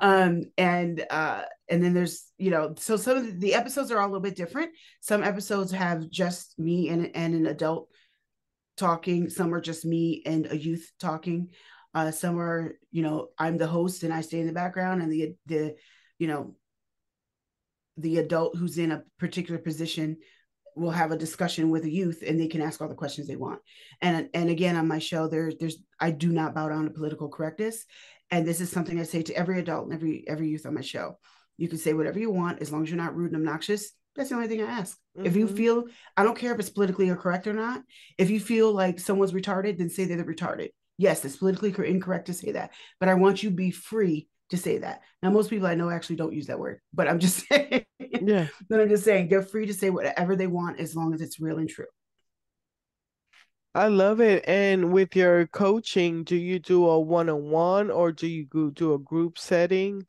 um, 0.00 0.42
and 0.58 1.04
uh, 1.10 1.42
and 1.68 1.82
then 1.82 1.94
there's 1.94 2.26
you 2.38 2.50
know 2.50 2.74
so 2.76 2.96
some 2.96 3.16
of 3.16 3.40
the 3.40 3.54
episodes 3.54 3.90
are 3.90 3.98
all 3.98 4.06
a 4.06 4.10
little 4.10 4.20
bit 4.20 4.36
different 4.36 4.70
some 5.00 5.24
episodes 5.24 5.72
have 5.72 6.08
just 6.10 6.58
me 6.58 6.88
and, 6.90 7.10
and 7.14 7.34
an 7.34 7.46
adult 7.46 7.88
talking 8.76 9.28
some 9.28 9.54
are 9.54 9.60
just 9.60 9.84
me 9.84 10.22
and 10.26 10.46
a 10.50 10.56
youth 10.56 10.92
talking. 10.98 11.50
Uh, 11.94 12.10
some 12.10 12.38
are 12.38 12.74
you 12.90 13.02
know 13.02 13.28
i'm 13.38 13.56
the 13.56 13.66
host 13.66 14.02
and 14.02 14.12
i 14.12 14.20
stay 14.20 14.38
in 14.38 14.46
the 14.46 14.52
background 14.52 15.00
and 15.00 15.10
the 15.10 15.34
the 15.46 15.74
you 16.18 16.28
know 16.28 16.54
the 17.96 18.18
adult 18.18 18.54
who's 18.56 18.76
in 18.76 18.92
a 18.92 19.02
particular 19.18 19.58
position 19.58 20.18
will 20.74 20.90
have 20.90 21.10
a 21.10 21.16
discussion 21.16 21.70
with 21.70 21.84
a 21.84 21.90
youth 21.90 22.22
and 22.26 22.38
they 22.38 22.46
can 22.46 22.60
ask 22.60 22.80
all 22.80 22.88
the 22.88 22.94
questions 22.94 23.26
they 23.26 23.36
want. 23.36 23.60
And 24.02 24.28
and 24.34 24.50
again 24.50 24.76
on 24.76 24.86
my 24.86 24.98
show 24.98 25.26
there 25.26 25.50
there's 25.58 25.78
i 25.98 26.10
do 26.10 26.30
not 26.30 26.54
bow 26.54 26.68
down 26.68 26.84
to 26.84 26.90
political 26.90 27.28
correctness. 27.28 27.84
And 28.30 28.46
this 28.46 28.60
is 28.60 28.70
something 28.70 29.00
i 29.00 29.04
say 29.04 29.22
to 29.22 29.34
every 29.34 29.58
adult 29.58 29.86
and 29.86 29.94
every 29.94 30.24
every 30.28 30.48
youth 30.48 30.66
on 30.66 30.74
my 30.74 30.82
show. 30.82 31.18
You 31.56 31.68
can 31.68 31.78
say 31.78 31.94
whatever 31.94 32.18
you 32.18 32.30
want 32.30 32.60
as 32.60 32.70
long 32.70 32.82
as 32.82 32.90
you're 32.90 32.98
not 32.98 33.16
rude 33.16 33.32
and 33.32 33.40
obnoxious 33.40 33.92
that's 34.16 34.30
the 34.30 34.34
only 34.34 34.48
thing 34.48 34.62
i 34.62 34.66
ask 34.66 34.98
mm-hmm. 35.16 35.26
if 35.26 35.36
you 35.36 35.46
mm-hmm. 35.46 35.56
feel 35.56 35.84
i 36.16 36.22
don't 36.22 36.38
care 36.38 36.52
if 36.52 36.58
it's 36.58 36.70
politically 36.70 37.08
or 37.08 37.16
correct 37.16 37.46
or 37.46 37.52
not 37.52 37.82
if 38.18 38.30
you 38.30 38.40
feel 38.40 38.72
like 38.72 38.98
someone's 38.98 39.32
retarded 39.32 39.78
then 39.78 39.90
say 39.90 40.04
they're 40.04 40.24
retarded 40.24 40.70
yes 40.98 41.24
it's 41.24 41.36
politically 41.36 41.74
incorrect 41.88 42.26
to 42.26 42.34
say 42.34 42.52
that 42.52 42.72
but 42.98 43.08
i 43.08 43.14
want 43.14 43.42
you 43.42 43.50
to 43.50 43.56
be 43.56 43.70
free 43.70 44.28
to 44.50 44.56
say 44.56 44.78
that. 44.78 45.02
Now, 45.22 45.30
most 45.30 45.50
people 45.50 45.66
I 45.66 45.74
know 45.74 45.90
actually 45.90 46.16
don't 46.16 46.32
use 46.32 46.46
that 46.46 46.58
word, 46.58 46.80
but 46.92 47.08
I'm 47.08 47.18
just 47.18 47.46
saying. 47.48 47.84
Yeah. 47.98 48.48
but 48.68 48.80
I'm 48.80 48.88
just 48.88 49.04
saying 49.04 49.28
they're 49.28 49.42
free 49.42 49.66
to 49.66 49.74
say 49.74 49.90
whatever 49.90 50.36
they 50.36 50.46
want 50.46 50.80
as 50.80 50.94
long 50.94 51.14
as 51.14 51.20
it's 51.20 51.40
real 51.40 51.58
and 51.58 51.68
true. 51.68 51.86
I 53.74 53.88
love 53.88 54.20
it. 54.20 54.44
And 54.48 54.92
with 54.92 55.14
your 55.14 55.46
coaching, 55.48 56.24
do 56.24 56.36
you 56.36 56.58
do 56.58 56.86
a 56.86 56.98
one-on-one 56.98 57.90
or 57.90 58.10
do 58.10 58.26
you 58.26 58.46
do 58.74 58.94
a 58.94 58.98
group 58.98 59.38
setting? 59.38 60.06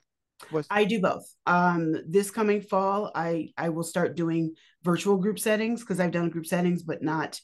What's... 0.50 0.68
I 0.70 0.84
do 0.86 1.02
both. 1.02 1.26
Um, 1.46 1.96
this 2.08 2.32
coming 2.32 2.62
fall, 2.62 3.12
I 3.16 3.50
I 3.58 3.70
will 3.70 3.84
start 3.84 4.16
doing 4.16 4.56
virtual 4.84 5.18
group 5.18 5.40
settings 5.40 5.82
because 5.82 6.00
I've 6.00 6.12
done 6.12 6.30
group 6.30 6.46
settings, 6.46 6.84
but 6.84 7.02
not 7.02 7.40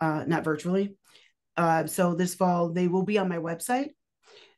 uh, 0.00 0.24
not 0.26 0.44
virtually. 0.44 0.96
Uh, 1.56 1.86
so 1.86 2.14
this 2.14 2.34
fall 2.34 2.72
they 2.72 2.88
will 2.88 3.04
be 3.04 3.18
on 3.18 3.28
my 3.28 3.36
website 3.36 3.90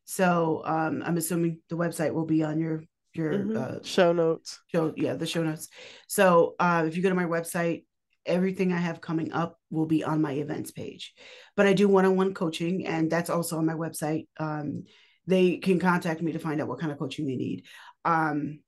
so 0.05 0.62
um, 0.64 1.03
I'm 1.05 1.16
assuming 1.16 1.61
the 1.68 1.77
website 1.77 2.12
will 2.12 2.27
be 2.27 2.42
on 2.42 2.59
your 2.59 2.83
your 3.14 3.33
mm-hmm. 3.33 3.57
uh, 3.57 3.83
show 3.83 4.12
notes. 4.12 4.61
Show 4.73 4.92
yeah, 4.97 5.14
the 5.14 5.27
show 5.27 5.42
notes. 5.42 5.68
So 6.09 6.55
uh, 6.59 6.85
if 6.87 6.97
you 6.97 7.03
go 7.03 7.09
to 7.09 7.14
my 7.14 7.25
website, 7.25 7.85
everything 8.27 8.73
I 8.73 8.79
have 8.79 9.01
coming 9.01 9.33
up 9.33 9.59
will 9.70 9.87
be 9.87 10.05
on 10.05 10.20
my 10.20 10.33
events 10.33 10.73
page. 10.73 11.14
But 11.57 11.66
I 11.66 11.73
do 11.73 11.88
one-on-one 11.88 12.35
coaching, 12.35 12.87
and 12.87 13.11
that's 13.11 13.31
also 13.31 13.59
on 13.59 13.66
my 13.66 13.75
website. 13.75 14.27
Um, 14.38 14.85
they 15.26 15.56
can 15.56 15.78
contact 15.78 16.22
me 16.22 16.32
to 16.32 16.38
find 16.38 16.60
out 16.60 16.68
what 16.68 16.80
kind 16.80 16.92
of 16.92 16.98
coaching 16.98 17.26
they 17.26 17.37
need. 17.37 17.64
Um, 18.04 18.60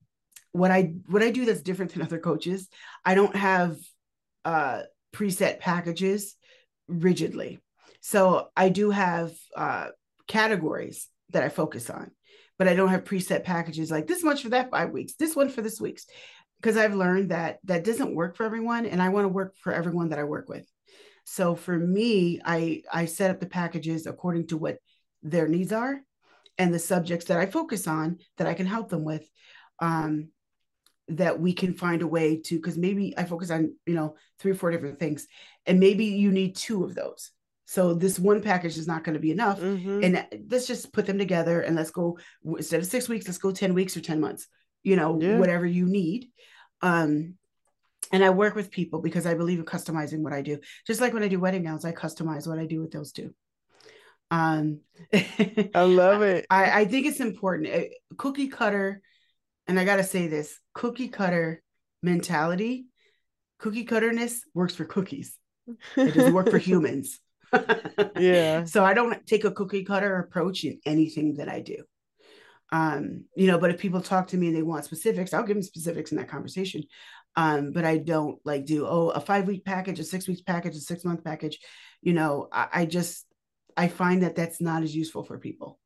what 0.52 0.70
I 0.70 0.94
what 1.06 1.22
I 1.22 1.30
do 1.30 1.44
that's 1.44 1.60
different 1.60 1.92
than 1.92 2.02
other 2.02 2.18
coaches, 2.18 2.68
I 3.04 3.14
don't 3.14 3.36
have 3.36 3.76
uh, 4.44 4.82
preset 5.12 5.60
packages 5.60 6.34
rigidly. 6.88 7.60
So 8.00 8.48
I 8.56 8.68
do 8.68 8.90
have 8.90 9.32
uh, 9.54 9.88
categories 10.28 11.08
that 11.30 11.42
I 11.42 11.48
focus 11.48 11.90
on. 11.90 12.10
But 12.58 12.68
I 12.68 12.74
don't 12.74 12.88
have 12.88 13.04
preset 13.04 13.44
packages 13.44 13.90
like 13.90 14.06
this 14.06 14.24
much 14.24 14.42
for 14.42 14.48
that 14.50 14.70
five 14.70 14.90
weeks, 14.90 15.14
this 15.14 15.36
one 15.36 15.50
for 15.50 15.60
this 15.60 15.78
week's, 15.78 16.06
because 16.58 16.78
I've 16.78 16.94
learned 16.94 17.30
that 17.30 17.58
that 17.64 17.84
doesn't 17.84 18.14
work 18.14 18.34
for 18.34 18.44
everyone, 18.44 18.86
and 18.86 19.02
I 19.02 19.10
want 19.10 19.24
to 19.24 19.28
work 19.28 19.56
for 19.58 19.74
everyone 19.74 20.08
that 20.08 20.18
I 20.18 20.24
work 20.24 20.48
with. 20.48 20.66
So 21.24 21.54
for 21.54 21.78
me, 21.78 22.40
I 22.42 22.82
I 22.90 23.04
set 23.06 23.30
up 23.30 23.40
the 23.40 23.46
packages 23.46 24.06
according 24.06 24.46
to 24.46 24.56
what 24.56 24.78
their 25.22 25.48
needs 25.48 25.72
are 25.72 26.00
and 26.58 26.72
the 26.72 26.78
subjects 26.78 27.26
that 27.26 27.38
I 27.38 27.46
focus 27.46 27.86
on 27.86 28.18
that 28.38 28.46
I 28.46 28.54
can 28.54 28.66
help 28.66 28.88
them 28.88 29.04
with. 29.04 29.28
Um, 29.78 30.28
that 31.08 31.38
we 31.38 31.52
can 31.52 31.72
find 31.72 32.02
a 32.02 32.06
way 32.06 32.40
to 32.40 32.56
because 32.56 32.76
maybe 32.76 33.14
I 33.16 33.24
focus 33.24 33.52
on 33.52 33.76
you 33.86 33.94
know 33.94 34.16
three 34.40 34.50
or 34.50 34.56
four 34.56 34.72
different 34.72 34.98
things, 34.98 35.28
and 35.64 35.78
maybe 35.78 36.06
you 36.06 36.32
need 36.32 36.56
two 36.56 36.82
of 36.82 36.94
those. 36.94 37.30
So 37.66 37.94
this 37.94 38.18
one 38.18 38.42
package 38.42 38.78
is 38.78 38.86
not 38.86 39.04
going 39.04 39.14
to 39.14 39.20
be 39.20 39.32
enough. 39.32 39.60
Mm-hmm. 39.60 40.04
And 40.04 40.26
let's 40.50 40.66
just 40.66 40.92
put 40.92 41.04
them 41.04 41.18
together 41.18 41.60
and 41.60 41.74
let's 41.74 41.90
go 41.90 42.18
instead 42.44 42.80
of 42.80 42.86
six 42.86 43.08
weeks, 43.08 43.26
let's 43.26 43.38
go 43.38 43.50
10 43.50 43.74
weeks 43.74 43.96
or 43.96 44.00
10 44.00 44.20
months, 44.20 44.46
you 44.84 44.94
know, 44.94 45.20
yeah. 45.20 45.38
whatever 45.38 45.66
you 45.66 45.86
need. 45.86 46.28
Um, 46.80 47.34
and 48.12 48.24
I 48.24 48.30
work 48.30 48.54
with 48.54 48.70
people 48.70 49.00
because 49.00 49.26
I 49.26 49.34
believe 49.34 49.58
in 49.58 49.64
customizing 49.64 50.20
what 50.20 50.32
I 50.32 50.42
do. 50.42 50.60
Just 50.86 51.00
like 51.00 51.12
when 51.12 51.24
I 51.24 51.28
do 51.28 51.40
wedding 51.40 51.64
gowns, 51.64 51.84
I 51.84 51.90
customize 51.90 52.46
what 52.46 52.60
I 52.60 52.66
do 52.66 52.80
with 52.80 52.92
those 52.92 53.10
too. 53.10 53.34
Um, 54.30 54.80
I 55.12 55.82
love 55.82 56.22
it. 56.22 56.46
I, 56.50 56.80
I 56.80 56.84
think 56.86 57.06
it's 57.06 57.20
important. 57.20 57.92
Cookie 58.16 58.48
cutter, 58.48 59.00
and 59.66 59.78
I 59.78 59.84
got 59.84 59.96
to 59.96 60.04
say 60.04 60.26
this 60.26 60.58
cookie 60.74 61.08
cutter 61.08 61.62
mentality, 62.02 62.86
cookie 63.58 63.84
cutterness 63.84 64.42
works 64.54 64.74
for 64.74 64.84
cookies. 64.84 65.36
It 65.96 66.14
doesn't 66.14 66.34
work 66.34 66.50
for 66.50 66.58
humans 66.70 67.20
yeah. 68.18 68.64
So 68.66 68.84
I 68.84 68.94
don't 68.94 69.26
take 69.26 69.44
a 69.44 69.50
cookie 69.50 69.84
cutter 69.84 70.18
approach 70.18 70.64
in 70.64 70.80
anything 70.84 71.34
that 71.34 71.48
I 71.48 71.60
do. 71.60 71.84
Um, 72.72 73.24
you 73.36 73.46
know, 73.46 73.58
but 73.58 73.70
if 73.70 73.78
people 73.78 74.00
talk 74.00 74.28
to 74.28 74.36
me 74.36 74.48
and 74.48 74.56
they 74.56 74.62
want 74.62 74.84
specifics, 74.84 75.32
I'll 75.32 75.44
give 75.44 75.56
them 75.56 75.62
specifics 75.62 76.10
in 76.10 76.18
that 76.18 76.28
conversation. 76.28 76.82
Um, 77.36 77.72
but 77.72 77.84
I 77.84 77.98
don't 77.98 78.38
like 78.44 78.64
do 78.64 78.86
oh 78.86 79.10
a 79.10 79.20
five 79.20 79.46
week 79.46 79.64
package, 79.64 80.00
a 80.00 80.04
six 80.04 80.26
weeks 80.26 80.40
package, 80.40 80.74
a 80.74 80.80
six 80.80 81.04
month 81.04 81.22
package. 81.22 81.58
You 82.02 82.14
know, 82.14 82.48
I, 82.50 82.68
I 82.72 82.86
just 82.86 83.25
I 83.76 83.88
find 83.88 84.22
that 84.22 84.36
that's 84.36 84.60
not 84.60 84.82
as 84.82 84.94
useful 84.94 85.22
for 85.22 85.38
people 85.38 85.78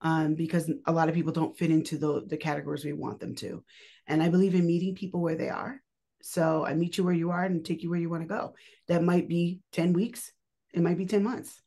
um, 0.00 0.34
because 0.34 0.70
a 0.86 0.92
lot 0.92 1.08
of 1.08 1.14
people 1.14 1.32
don't 1.32 1.56
fit 1.56 1.70
into 1.70 1.98
the 1.98 2.24
the 2.26 2.36
categories 2.36 2.84
we 2.84 2.92
want 2.92 3.20
them 3.20 3.34
to. 3.36 3.64
And 4.06 4.22
I 4.22 4.28
believe 4.28 4.54
in 4.54 4.66
meeting 4.66 4.94
people 4.94 5.20
where 5.20 5.36
they 5.36 5.48
are. 5.48 5.80
So 6.22 6.64
I 6.64 6.74
meet 6.74 6.96
you 6.96 7.04
where 7.04 7.14
you 7.14 7.30
are 7.30 7.44
and 7.44 7.64
take 7.64 7.82
you 7.82 7.90
where 7.90 8.00
you 8.00 8.08
want 8.08 8.22
to 8.22 8.28
go. 8.28 8.54
That 8.88 9.02
might 9.02 9.28
be 9.28 9.60
10 9.72 9.92
weeks, 9.92 10.32
it 10.72 10.82
might 10.82 10.98
be 10.98 11.06
10 11.06 11.22
months. 11.22 11.60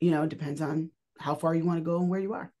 You 0.00 0.10
know, 0.10 0.22
it 0.24 0.30
depends 0.30 0.60
on 0.60 0.90
how 1.18 1.34
far 1.34 1.54
you 1.54 1.64
want 1.64 1.78
to 1.78 1.84
go 1.84 1.98
and 1.98 2.08
where 2.08 2.20
you 2.20 2.32
are. 2.34 2.52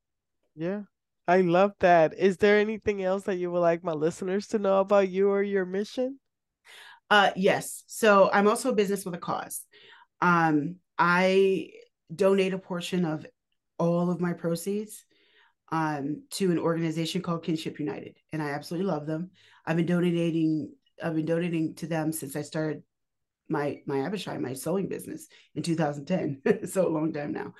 Yeah. 0.54 0.82
I 1.26 1.40
love 1.40 1.72
that. 1.80 2.14
Is 2.18 2.36
there 2.36 2.58
anything 2.58 3.02
else 3.02 3.24
that 3.24 3.36
you 3.36 3.50
would 3.50 3.60
like 3.60 3.84
my 3.84 3.92
listeners 3.92 4.48
to 4.48 4.58
know 4.58 4.80
about 4.80 5.08
you 5.08 5.30
or 5.30 5.42
your 5.42 5.64
mission? 5.64 6.18
Uh 7.10 7.30
yes. 7.36 7.84
So 7.86 8.30
I'm 8.32 8.48
also 8.48 8.70
a 8.70 8.74
business 8.74 9.04
with 9.04 9.14
a 9.14 9.18
cause. 9.18 9.64
Um 10.20 10.76
I 10.98 11.70
donate 12.14 12.54
a 12.54 12.58
portion 12.58 13.04
of 13.04 13.26
all 13.78 14.10
of 14.10 14.20
my 14.20 14.32
proceeds 14.32 15.04
um, 15.70 16.22
to 16.30 16.50
an 16.50 16.58
organization 16.58 17.22
called 17.22 17.44
Kinship 17.44 17.78
United, 17.78 18.16
and 18.32 18.42
I 18.42 18.50
absolutely 18.50 18.90
love 18.90 19.06
them. 19.06 19.30
I've 19.66 19.76
been 19.76 19.86
donating. 19.86 20.72
I've 21.02 21.16
been 21.16 21.26
donating 21.26 21.74
to 21.76 21.86
them 21.86 22.12
since 22.12 22.36
I 22.36 22.42
started 22.42 22.82
my 23.48 23.80
my 23.86 24.04
Abishai, 24.04 24.38
my 24.38 24.54
sewing 24.54 24.88
business 24.88 25.28
in 25.54 25.62
2010. 25.62 26.66
so 26.68 26.86
a 26.86 26.88
long 26.88 27.12
time 27.12 27.32
now. 27.32 27.54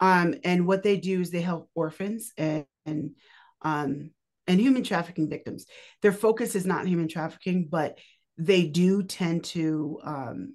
Um, 0.00 0.34
and 0.44 0.66
what 0.66 0.82
they 0.82 0.98
do 0.98 1.20
is 1.20 1.30
they 1.30 1.40
help 1.40 1.70
orphans 1.74 2.32
and, 2.36 2.66
and 2.84 3.12
um, 3.62 4.10
and 4.46 4.60
human 4.60 4.84
trafficking 4.84 5.28
victims. 5.28 5.66
Their 6.02 6.12
focus 6.12 6.54
is 6.54 6.66
not 6.66 6.86
human 6.86 7.08
trafficking, 7.08 7.68
but 7.70 7.98
they 8.38 8.66
do 8.66 9.02
tend 9.02 9.44
to 9.44 9.98
um, 10.04 10.54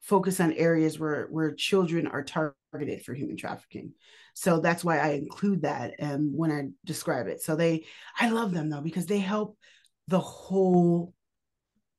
focus 0.00 0.40
on 0.40 0.52
areas 0.52 0.98
where 0.98 1.26
where 1.30 1.54
children 1.54 2.06
are 2.06 2.22
targeted 2.22 2.56
for 3.04 3.14
human 3.14 3.36
trafficking. 3.36 3.92
So 4.34 4.60
that's 4.60 4.84
why 4.84 4.98
I 4.98 5.10
include 5.10 5.62
that 5.62 5.94
um, 6.00 6.32
when 6.36 6.50
I 6.50 6.68
describe 6.84 7.26
it. 7.26 7.42
So 7.42 7.56
they, 7.56 7.84
I 8.18 8.30
love 8.30 8.52
them 8.52 8.70
though 8.70 8.80
because 8.80 9.06
they 9.06 9.18
help 9.18 9.56
the 10.08 10.20
whole 10.20 11.14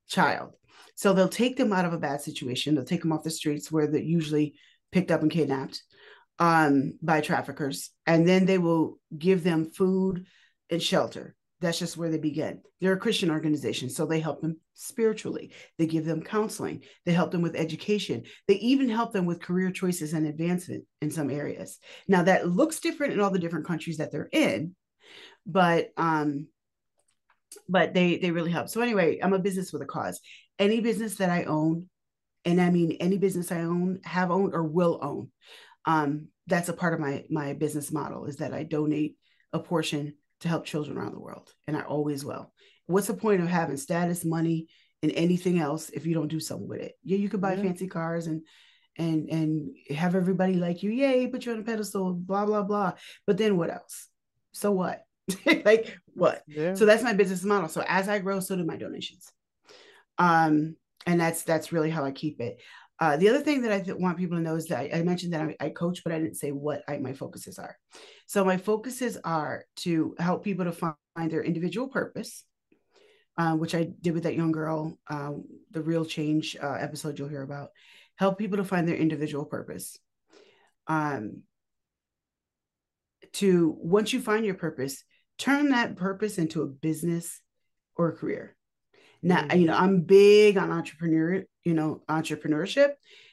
child. 0.08 0.52
So 0.96 1.12
they'll 1.12 1.28
take 1.28 1.56
them 1.56 1.72
out 1.72 1.84
of 1.84 1.92
a 1.92 1.98
bad 1.98 2.22
situation. 2.22 2.74
They'll 2.74 2.84
take 2.84 3.02
them 3.02 3.12
off 3.12 3.22
the 3.22 3.30
streets 3.30 3.70
where 3.70 3.86
they're 3.86 4.00
usually 4.00 4.54
picked 4.92 5.10
up 5.10 5.22
and 5.22 5.30
kidnapped 5.30 5.82
um, 6.38 6.94
by 7.02 7.20
traffickers, 7.20 7.90
and 8.06 8.26
then 8.26 8.46
they 8.46 8.58
will 8.58 8.98
give 9.16 9.44
them 9.44 9.70
food 9.70 10.26
and 10.70 10.82
shelter. 10.82 11.35
That's 11.60 11.78
just 11.78 11.96
where 11.96 12.10
they 12.10 12.18
begin. 12.18 12.60
They're 12.80 12.92
a 12.92 12.98
Christian 12.98 13.30
organization, 13.30 13.88
so 13.88 14.04
they 14.04 14.20
help 14.20 14.42
them 14.42 14.58
spiritually. 14.74 15.52
They 15.78 15.86
give 15.86 16.04
them 16.04 16.22
counseling. 16.22 16.82
They 17.06 17.12
help 17.12 17.30
them 17.30 17.40
with 17.40 17.56
education. 17.56 18.24
They 18.46 18.56
even 18.56 18.90
help 18.90 19.12
them 19.12 19.24
with 19.24 19.40
career 19.40 19.70
choices 19.70 20.12
and 20.12 20.26
advancement 20.26 20.84
in 21.00 21.10
some 21.10 21.30
areas. 21.30 21.78
Now 22.08 22.24
that 22.24 22.48
looks 22.48 22.80
different 22.80 23.14
in 23.14 23.20
all 23.20 23.30
the 23.30 23.38
different 23.38 23.66
countries 23.66 23.96
that 23.96 24.12
they're 24.12 24.28
in, 24.32 24.76
but 25.46 25.88
um, 25.96 26.48
but 27.68 27.94
they 27.94 28.18
they 28.18 28.30
really 28.30 28.50
help. 28.50 28.68
So 28.68 28.82
anyway, 28.82 29.18
I'm 29.22 29.32
a 29.32 29.38
business 29.38 29.72
with 29.72 29.80
a 29.80 29.86
cause. 29.86 30.20
Any 30.58 30.80
business 30.80 31.16
that 31.16 31.30
I 31.30 31.44
own, 31.44 31.88
and 32.44 32.60
I 32.60 32.70
mean 32.70 32.98
any 33.00 33.16
business 33.16 33.50
I 33.50 33.62
own, 33.62 34.00
have 34.04 34.30
owned, 34.30 34.54
or 34.54 34.64
will 34.64 34.98
own, 35.00 35.30
um, 35.86 36.28
that's 36.46 36.68
a 36.68 36.74
part 36.74 36.92
of 36.92 37.00
my 37.00 37.24
my 37.30 37.54
business 37.54 37.90
model 37.90 38.26
is 38.26 38.36
that 38.36 38.52
I 38.52 38.62
donate 38.62 39.16
a 39.54 39.58
portion 39.58 40.14
to 40.40 40.48
help 40.48 40.64
children 40.64 40.96
around 40.96 41.14
the 41.14 41.20
world, 41.20 41.52
and 41.66 41.76
I 41.76 41.82
always 41.82 42.24
will. 42.24 42.52
What's 42.86 43.06
the 43.08 43.14
point 43.14 43.40
of 43.40 43.48
having 43.48 43.76
status, 43.76 44.24
money, 44.24 44.68
and 45.02 45.12
anything 45.12 45.58
else 45.58 45.90
if 45.90 46.06
you 46.06 46.14
don't 46.14 46.28
do 46.28 46.40
something 46.40 46.68
with 46.68 46.80
it? 46.80 46.94
Yeah, 47.04 47.18
you 47.18 47.28
could 47.28 47.40
buy 47.40 47.54
yeah. 47.54 47.62
fancy 47.62 47.88
cars 47.88 48.26
and 48.26 48.42
and 48.98 49.28
and 49.28 49.70
have 49.90 50.14
everybody 50.14 50.54
like 50.54 50.82
you, 50.82 50.90
yay, 50.90 51.26
put 51.26 51.46
you 51.46 51.52
on 51.52 51.60
a 51.60 51.62
pedestal, 51.62 52.14
blah 52.14 52.46
blah 52.46 52.62
blah. 52.62 52.92
But 53.26 53.38
then 53.38 53.56
what 53.56 53.70
else? 53.70 54.08
So 54.52 54.72
what? 54.72 55.02
like 55.64 55.98
what? 56.14 56.42
Yeah. 56.46 56.74
So 56.74 56.86
that's 56.86 57.02
my 57.02 57.12
business 57.12 57.44
model. 57.44 57.68
So 57.68 57.84
as 57.86 58.08
I 58.08 58.18
grow, 58.18 58.40
so 58.40 58.56
do 58.56 58.64
my 58.64 58.76
donations. 58.76 59.30
Um, 60.18 60.76
and 61.06 61.20
that's 61.20 61.42
that's 61.42 61.72
really 61.72 61.90
how 61.90 62.04
I 62.04 62.10
keep 62.10 62.40
it. 62.40 62.60
Uh, 62.98 63.16
the 63.16 63.28
other 63.28 63.40
thing 63.40 63.62
that 63.62 63.72
I 63.72 63.80
th- 63.80 63.96
want 63.96 64.16
people 64.16 64.38
to 64.38 64.42
know 64.42 64.56
is 64.56 64.66
that 64.66 64.78
I, 64.78 64.98
I 64.98 65.02
mentioned 65.02 65.34
that 65.34 65.42
I, 65.42 65.56
I, 65.60 65.68
coach, 65.68 66.02
but 66.02 66.12
I 66.12 66.18
didn't 66.18 66.36
say 66.36 66.50
what 66.50 66.82
I, 66.88 66.96
my 66.98 67.12
focuses 67.12 67.58
are. 67.58 67.76
So 68.26 68.44
my 68.44 68.56
focuses 68.56 69.18
are 69.22 69.64
to 69.76 70.14
help 70.18 70.44
people 70.44 70.64
to 70.64 70.72
find, 70.72 70.94
their 71.30 71.42
individual 71.42 71.88
purpose, 71.88 72.44
uh, 73.38 73.54
which 73.54 73.74
I 73.74 73.88
did 74.02 74.12
with 74.12 74.24
that 74.24 74.34
young 74.34 74.52
girl, 74.52 74.98
uh, 75.08 75.32
the 75.70 75.80
real 75.80 76.04
change 76.04 76.58
uh, 76.62 76.74
episode 76.74 77.18
you'll 77.18 77.28
hear 77.30 77.42
about. 77.42 77.70
Help 78.16 78.36
people 78.36 78.58
to 78.58 78.64
find 78.64 78.86
their 78.86 78.96
individual 78.96 79.46
purpose. 79.46 79.98
Um, 80.88 81.42
to 83.32 83.76
once 83.78 84.12
you 84.12 84.20
find 84.20 84.44
your 84.44 84.56
purpose, 84.56 85.04
turn 85.38 85.70
that 85.70 85.96
purpose 85.96 86.36
into 86.36 86.60
a 86.60 86.66
business 86.66 87.40
or 87.96 88.08
a 88.08 88.16
career. 88.16 88.56
Now, 89.22 89.42
mm-hmm. 89.42 89.58
you 89.58 89.66
know, 89.66 89.76
I'm 89.76 90.02
big 90.02 90.56
on 90.56 90.70
entrepreneur, 90.70 91.44
you 91.64 91.74
know, 91.74 92.02
entrepreneurship, 92.08 92.90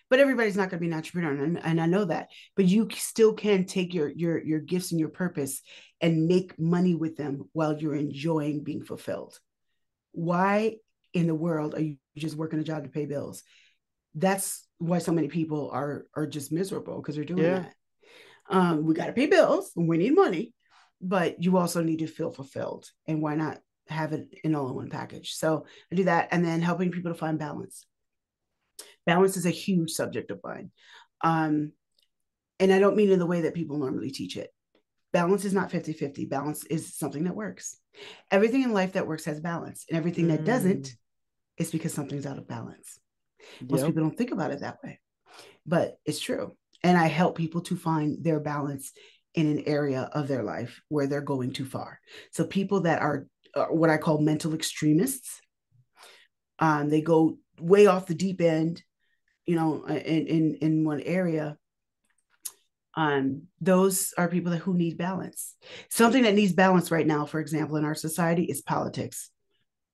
but 0.10 0.20
everybody's 0.20 0.56
not 0.56 0.70
going 0.70 0.80
to 0.80 0.86
be 0.86 0.88
an 0.88 0.94
entrepreneur, 0.94 1.44
and, 1.44 1.60
and 1.64 1.82
I 1.82 1.86
know 1.86 2.06
that. 2.06 2.30
But 2.56 2.66
you 2.66 2.88
still 2.94 3.34
can 3.34 3.66
take 3.66 3.94
your 3.94 4.10
your 4.10 4.44
your 4.44 4.60
gifts 4.60 4.92
and 4.92 5.00
your 5.00 5.10
purpose 5.10 5.62
and 6.02 6.28
make 6.28 6.60
money 6.60 6.96
with 6.96 7.18
them 7.18 7.50
while 7.54 7.78
you're 7.78 7.96
enjoying 7.96 8.64
being 8.64 8.84
fulfilled. 8.84 9.40
Why 10.12 10.76
in 11.14 11.28
the 11.28 11.36
world 11.36 11.76
are 11.76 11.82
you 11.82 11.98
just 12.18 12.36
working 12.36 12.60
a 12.60 12.64
job 12.64 12.84
to 12.84 12.90
pay 12.90 13.06
bills? 13.06 13.44
That's 14.16 14.68
why 14.78 15.00
so 15.00 15.12
many 15.12 15.30
people 15.30 15.70
are 15.72 16.06
are 16.16 16.28
just 16.28 16.52
miserable 16.52 16.98
because 16.98 17.16
they're 17.16 17.26
doing 17.26 17.44
yeah. 17.44 17.60
that. 17.60 17.74
Um, 18.50 18.86
we 18.86 18.94
got 18.94 19.08
to 19.08 19.14
pay 19.14 19.28
bills 19.28 19.72
and 19.76 19.88
we 19.88 19.98
need 19.98 20.16
money, 20.16 20.54
but 21.02 21.42
you 21.42 21.58
also 21.58 21.82
need 21.82 22.00
to 22.00 22.08
feel 22.08 22.32
fulfilled. 22.32 22.90
And 23.08 23.22
why 23.22 23.36
not 23.36 23.60
have 23.88 24.14
it 24.14 24.28
in 24.44 24.56
all 24.56 24.70
in 24.70 24.76
one 24.76 24.90
package. 24.90 25.34
So 25.34 25.66
I 25.92 25.96
do 25.96 26.06
that 26.06 26.30
and 26.32 26.46
then 26.46 26.62
helping 26.62 26.92
people 26.92 27.12
to 27.12 27.18
find 27.18 27.38
balance. 27.38 27.86
Balance 29.06 29.38
is 29.38 29.46
a 29.46 29.52
huge 29.52 29.92
subject 29.92 30.32
of 30.32 30.40
mine. 30.44 30.72
Um, 31.22 31.74
and 32.60 32.72
I 32.72 32.80
don't 32.80 32.96
mean 32.96 33.12
in 33.12 33.20
the 33.20 33.26
way 33.26 33.42
that 33.42 33.54
people 33.54 33.78
normally 33.78 34.12
teach 34.12 34.38
it. 34.38 34.50
Balance 35.12 35.46
is 35.46 35.54
not 35.54 35.72
50 35.72 35.94
50. 35.94 36.26
Balance 36.26 36.66
is 36.66 36.96
something 36.96 37.26
that 37.26 37.36
works. 37.36 37.78
Everything 38.32 38.64
in 38.64 38.74
life 38.74 38.94
that 38.94 39.08
works 39.08 39.26
has 39.26 39.40
balance, 39.40 39.86
and 39.88 39.98
everything 39.98 40.26
mm. 40.26 40.30
that 40.30 40.46
doesn't 40.46 40.88
mm. 40.88 40.96
is 41.58 41.72
because 41.72 41.94
something's 41.94 42.26
out 42.26 42.40
of 42.40 42.48
balance. 42.48 43.00
Most 43.62 43.82
yep. 43.82 43.90
people 43.90 44.04
don't 44.04 44.18
think 44.18 44.32
about 44.32 44.52
it 44.52 44.62
that 44.62 44.80
way, 44.84 45.00
but 45.66 45.98
it's 46.06 46.20
true. 46.20 46.56
And 46.82 46.98
I 46.98 47.08
help 47.08 47.38
people 47.38 47.62
to 47.62 47.76
find 47.76 48.24
their 48.24 48.40
balance 48.40 48.92
in 49.36 49.48
an 49.48 49.64
area 49.66 50.10
of 50.14 50.28
their 50.28 50.44
life 50.44 50.82
where 50.90 51.08
they're 51.08 51.22
going 51.22 51.54
too 51.54 51.66
far. 51.66 52.00
So 52.32 52.46
people 52.46 52.82
that 52.82 53.02
are 53.02 53.28
what 53.70 53.90
I 53.90 53.98
call 53.98 54.20
mental 54.20 54.54
extremists. 54.54 55.42
Um, 56.60 56.90
they 56.90 57.02
go 57.02 57.38
way 57.60 57.88
off 57.88 58.08
the 58.08 58.16
deep 58.16 58.42
end, 58.42 58.84
you 59.46 59.56
know, 59.56 59.84
uh, 59.88 59.94
in 59.94 60.28
in 60.28 60.56
in 60.62 60.86
one 60.86 61.02
area. 61.02 61.58
Um, 62.96 63.44
those 63.60 64.14
are 64.18 64.28
people 64.28 64.52
that 64.52 64.60
who 64.60 64.76
need 64.76 64.98
balance. 64.98 65.56
Something 65.90 66.24
that 66.24 66.36
needs 66.36 66.54
balance 66.54 66.92
right 66.92 67.08
now, 67.08 67.26
for 67.26 67.40
example, 67.40 67.78
in 67.78 67.86
our 67.86 67.96
society 67.96 68.44
is 68.44 68.62
politics. 68.62 69.32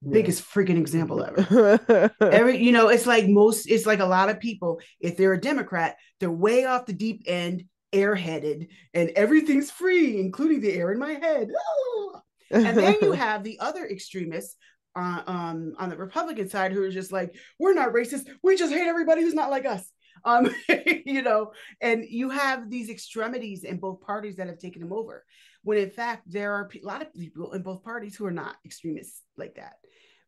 Yeah. 0.02 0.14
Biggest 0.14 0.44
freaking 0.44 0.78
example 0.78 1.24
ever. 1.24 2.14
Every, 2.22 2.58
you 2.58 2.72
know, 2.72 2.90
it's 2.90 3.06
like 3.06 3.28
most, 3.28 3.70
it's 3.70 3.86
like 3.86 4.00
a 4.00 4.06
lot 4.06 4.30
of 4.30 4.40
people, 4.40 4.82
if 5.00 5.18
they're 5.18 5.34
a 5.34 5.40
Democrat, 5.40 5.98
they're 6.20 6.32
way 6.32 6.66
off 6.66 6.86
the 6.86 6.94
deep 6.94 7.24
end, 7.26 7.66
airheaded, 7.94 8.68
and 8.94 9.10
everything's 9.12 9.72
free, 9.72 10.20
including 10.20 10.62
the 10.62 10.74
air 10.74 10.92
in 10.92 11.00
my 11.00 11.14
head. 11.14 11.50
Oh, 11.58 12.22
and 12.52 12.78
then 12.78 12.98
you 13.02 13.12
have 13.14 13.44
the 13.44 13.60
other 13.60 13.86
extremists 13.86 14.56
uh, 14.96 15.22
um, 15.28 15.74
on 15.78 15.90
the 15.90 15.98
Republican 15.98 16.50
side 16.50 16.72
who 16.72 16.84
are 16.84 16.92
just 16.92 17.12
like, 17.12 17.36
we're 17.60 17.74
not 17.74 17.94
racist. 17.94 18.28
We 18.44 18.56
just 18.56 18.74
hate 18.74 18.88
everybody 18.88 19.22
who's 19.22 19.34
not 19.34 19.52
like 19.52 19.66
us. 19.66 19.90
Um, 20.26 20.50
you 21.06 21.22
know, 21.22 21.54
and 21.82 22.06
you 22.08 22.30
have 22.30 22.70
these 22.70 22.90
extremities 22.90 23.64
in 23.64 23.78
both 23.78 24.02
parties 24.02 24.36
that 24.38 24.48
have 24.48 24.60
taken 24.60 24.82
them 24.82 24.94
over. 24.94 25.26
When 25.64 25.78
in 25.78 25.90
fact, 25.90 26.24
there 26.26 26.54
are 26.54 26.70
a 26.74 26.86
lot 26.86 27.02
of 27.02 27.14
people 27.14 27.54
in 27.54 27.62
both 27.62 27.84
parties 27.84 28.16
who 28.16 28.26
are 28.26 28.32
not 28.32 28.56
extremists 28.66 29.22
like 29.38 29.56
that, 29.56 29.74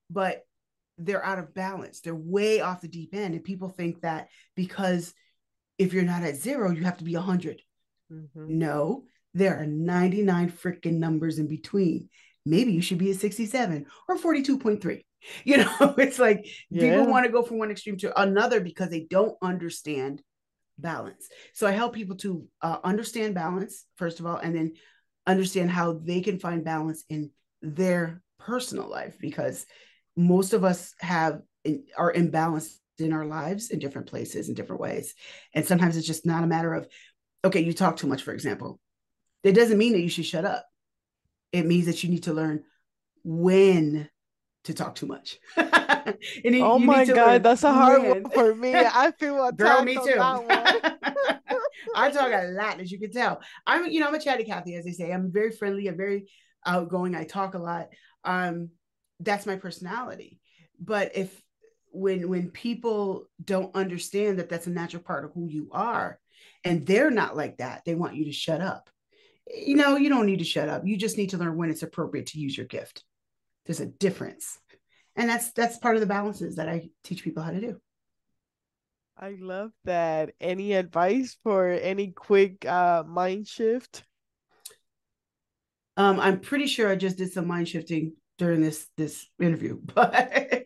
but 0.09 0.45
they're 0.97 1.25
out 1.25 1.39
of 1.39 1.53
balance. 1.53 2.01
They're 2.01 2.15
way 2.15 2.61
off 2.61 2.81
the 2.81 2.87
deep 2.87 3.13
end. 3.13 3.33
And 3.33 3.43
people 3.43 3.69
think 3.69 4.01
that 4.01 4.27
because 4.55 5.13
if 5.77 5.93
you're 5.93 6.03
not 6.03 6.23
at 6.23 6.35
zero, 6.35 6.71
you 6.71 6.83
have 6.83 6.97
to 6.97 7.03
be 7.03 7.15
100. 7.15 7.61
Mm-hmm. 8.11 8.57
No, 8.59 9.05
there 9.33 9.57
are 9.57 9.65
99 9.65 10.51
freaking 10.51 10.99
numbers 10.99 11.39
in 11.39 11.47
between. 11.47 12.09
Maybe 12.45 12.73
you 12.73 12.81
should 12.81 12.97
be 12.97 13.11
a 13.11 13.15
67 13.15 13.85
or 14.07 14.17
42.3. 14.17 15.01
You 15.43 15.57
know, 15.57 15.69
it's 15.99 16.17
like 16.17 16.47
yeah. 16.71 16.81
people 16.81 17.05
want 17.05 17.27
to 17.27 17.31
go 17.31 17.43
from 17.43 17.59
one 17.59 17.69
extreme 17.69 17.95
to 17.97 18.19
another 18.19 18.59
because 18.59 18.89
they 18.89 19.01
don't 19.01 19.37
understand 19.43 20.23
balance. 20.79 21.27
So 21.53 21.67
I 21.67 21.71
help 21.73 21.93
people 21.93 22.15
to 22.17 22.47
uh, 22.59 22.79
understand 22.83 23.35
balance, 23.35 23.85
first 23.97 24.19
of 24.19 24.25
all, 24.25 24.37
and 24.37 24.55
then 24.55 24.73
understand 25.27 25.69
how 25.69 25.93
they 25.93 26.21
can 26.21 26.39
find 26.39 26.63
balance 26.63 27.03
in 27.07 27.29
their 27.61 28.23
personal 28.39 28.89
life 28.89 29.17
because 29.19 29.65
most 30.17 30.53
of 30.53 30.63
us 30.63 30.93
have 30.99 31.41
are 31.95 32.11
imbalanced 32.13 32.77
in 32.97 33.13
our 33.13 33.25
lives 33.25 33.69
in 33.69 33.79
different 33.79 34.07
places 34.07 34.49
in 34.49 34.55
different 34.55 34.81
ways 34.81 35.13
and 35.53 35.65
sometimes 35.65 35.95
it's 35.95 36.07
just 36.07 36.25
not 36.25 36.43
a 36.43 36.47
matter 36.47 36.73
of 36.73 36.87
okay 37.45 37.61
you 37.61 37.73
talk 37.73 37.97
too 37.97 38.07
much 38.07 38.23
for 38.23 38.33
example 38.33 38.79
that 39.43 39.55
doesn't 39.55 39.77
mean 39.77 39.93
that 39.93 40.01
you 40.01 40.09
should 40.09 40.25
shut 40.25 40.45
up. 40.45 40.65
It 41.51 41.65
means 41.65 41.85
that 41.87 42.03
you 42.03 42.09
need 42.09 42.23
to 42.23 42.33
learn 42.33 42.63
when 43.23 44.09
to 44.65 44.73
talk 44.73 44.95
too 44.95 45.07
much. 45.07 45.39
oh 45.57 46.79
my 46.79 47.05
god, 47.05 47.43
that's 47.43 47.63
a 47.63 47.73
hard 47.73 48.01
when. 48.03 48.23
one 48.23 48.31
for 48.31 48.55
me. 48.55 48.75
I 48.75 49.11
feel 49.19 49.43
attacked 49.45 49.57
Girl, 49.57 49.83
me 49.83 49.95
too. 49.95 50.15
I 51.95 52.11
talk 52.11 52.31
a 52.31 52.51
lot, 52.51 52.79
as 52.79 52.91
you 52.91 52.99
can 52.99 53.11
tell. 53.11 53.41
I'm, 53.65 53.89
you 53.89 53.99
know, 53.99 54.07
I'm 54.07 54.15
a 54.15 54.19
chatty 54.19 54.43
Cathy, 54.43 54.75
as 54.75 54.85
they 54.85 54.91
say. 54.91 55.11
I'm 55.11 55.31
very 55.31 55.51
friendly. 55.51 55.87
I'm 55.87 55.97
very 55.97 56.29
outgoing. 56.65 57.15
I 57.15 57.23
talk 57.23 57.55
a 57.55 57.59
lot. 57.59 57.87
Um, 58.23 58.69
that's 59.19 59.45
my 59.45 59.55
personality. 59.55 60.39
But 60.79 61.15
if 61.15 61.41
when 61.91 62.29
when 62.29 62.51
people 62.51 63.25
don't 63.43 63.75
understand 63.75 64.39
that 64.39 64.47
that's 64.47 64.67
a 64.67 64.71
natural 64.71 65.03
part 65.03 65.25
of 65.25 65.31
who 65.33 65.47
you 65.47 65.69
are, 65.71 66.19
and 66.63 66.85
they're 66.85 67.11
not 67.11 67.35
like 67.35 67.57
that, 67.57 67.81
they 67.85 67.95
want 67.95 68.15
you 68.15 68.25
to 68.25 68.31
shut 68.31 68.61
up 68.61 68.90
you 69.53 69.75
know, 69.75 69.97
you 69.97 70.09
don't 70.09 70.25
need 70.25 70.39
to 70.39 70.45
shut 70.45 70.69
up. 70.69 70.83
You 70.85 70.97
just 70.97 71.17
need 71.17 71.31
to 71.31 71.37
learn 71.37 71.57
when 71.57 71.69
it's 71.69 71.83
appropriate 71.83 72.27
to 72.27 72.39
use 72.39 72.55
your 72.55 72.67
gift. 72.67 73.03
There's 73.65 73.79
a 73.79 73.85
difference. 73.85 74.57
And 75.15 75.29
that's 75.29 75.51
that's 75.51 75.77
part 75.77 75.95
of 75.95 76.01
the 76.01 76.07
balances 76.07 76.55
that 76.55 76.69
I 76.69 76.89
teach 77.03 77.23
people 77.23 77.43
how 77.43 77.51
to 77.51 77.61
do. 77.61 77.77
I 79.17 79.35
love 79.39 79.71
that. 79.83 80.31
Any 80.39 80.73
advice 80.73 81.37
for 81.43 81.69
any 81.69 82.11
quick 82.11 82.65
uh 82.65 83.03
mind 83.05 83.47
shift? 83.47 84.03
Um, 85.97 86.19
I'm 86.19 86.39
pretty 86.39 86.67
sure 86.67 86.89
I 86.89 86.95
just 86.95 87.17
did 87.17 87.33
some 87.33 87.47
mind 87.47 87.67
shifting 87.67 88.13
during 88.37 88.61
this 88.61 88.87
this 88.97 89.27
interview, 89.39 89.79
but 89.95 90.63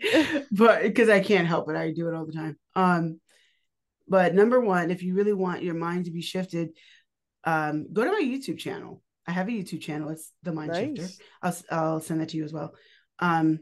but 0.52 0.84
because 0.84 1.10
I 1.10 1.20
can't 1.20 1.48
help 1.48 1.70
it, 1.70 1.76
I 1.76 1.92
do 1.92 2.08
it 2.08 2.14
all 2.14 2.26
the 2.26 2.34
time. 2.34 2.58
Um, 2.76 3.20
but 4.08 4.36
number 4.36 4.62
one, 4.62 4.92
if 4.92 5.02
you 5.02 5.16
really 5.16 5.34
want 5.34 5.64
your 5.64 5.74
mind 5.74 6.06
to 6.06 6.12
be 6.12 6.22
shifted, 6.22 6.70
um, 7.46 7.88
go 7.94 8.04
to 8.04 8.12
my 8.12 8.22
YouTube 8.22 8.58
channel. 8.58 9.02
I 9.28 9.32
have 9.32 9.48
a 9.48 9.52
YouTube 9.52 9.82
channel. 9.82 10.10
It's 10.10 10.32
the 10.44 10.52
Mind 10.52 10.72
nice. 10.72 10.98
Shifter. 10.98 11.24
I'll 11.42 11.56
I'll 11.72 12.02
send 12.02 12.22
that 12.22 12.30
to 12.30 12.38
you 12.38 12.44
as 12.44 12.54
well. 12.54 12.74
Um, 13.20 13.60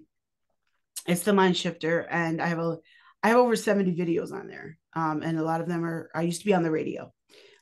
it's 1.07 1.23
the 1.23 1.33
Mind 1.33 1.57
Shifter, 1.57 1.99
and 1.99 2.41
I 2.41 2.47
have 2.47 2.59
a 2.59 2.77
I 3.21 3.29
have 3.29 3.37
over 3.37 3.55
seventy 3.55 3.95
videos 3.95 4.31
on 4.31 4.47
there. 4.47 4.77
Um, 4.95 5.21
and 5.23 5.39
a 5.39 5.43
lot 5.43 5.61
of 5.61 5.67
them 5.67 5.83
are. 5.83 6.09
I 6.13 6.21
used 6.21 6.41
to 6.41 6.45
be 6.45 6.53
on 6.53 6.63
the 6.63 6.71
radio, 6.71 7.11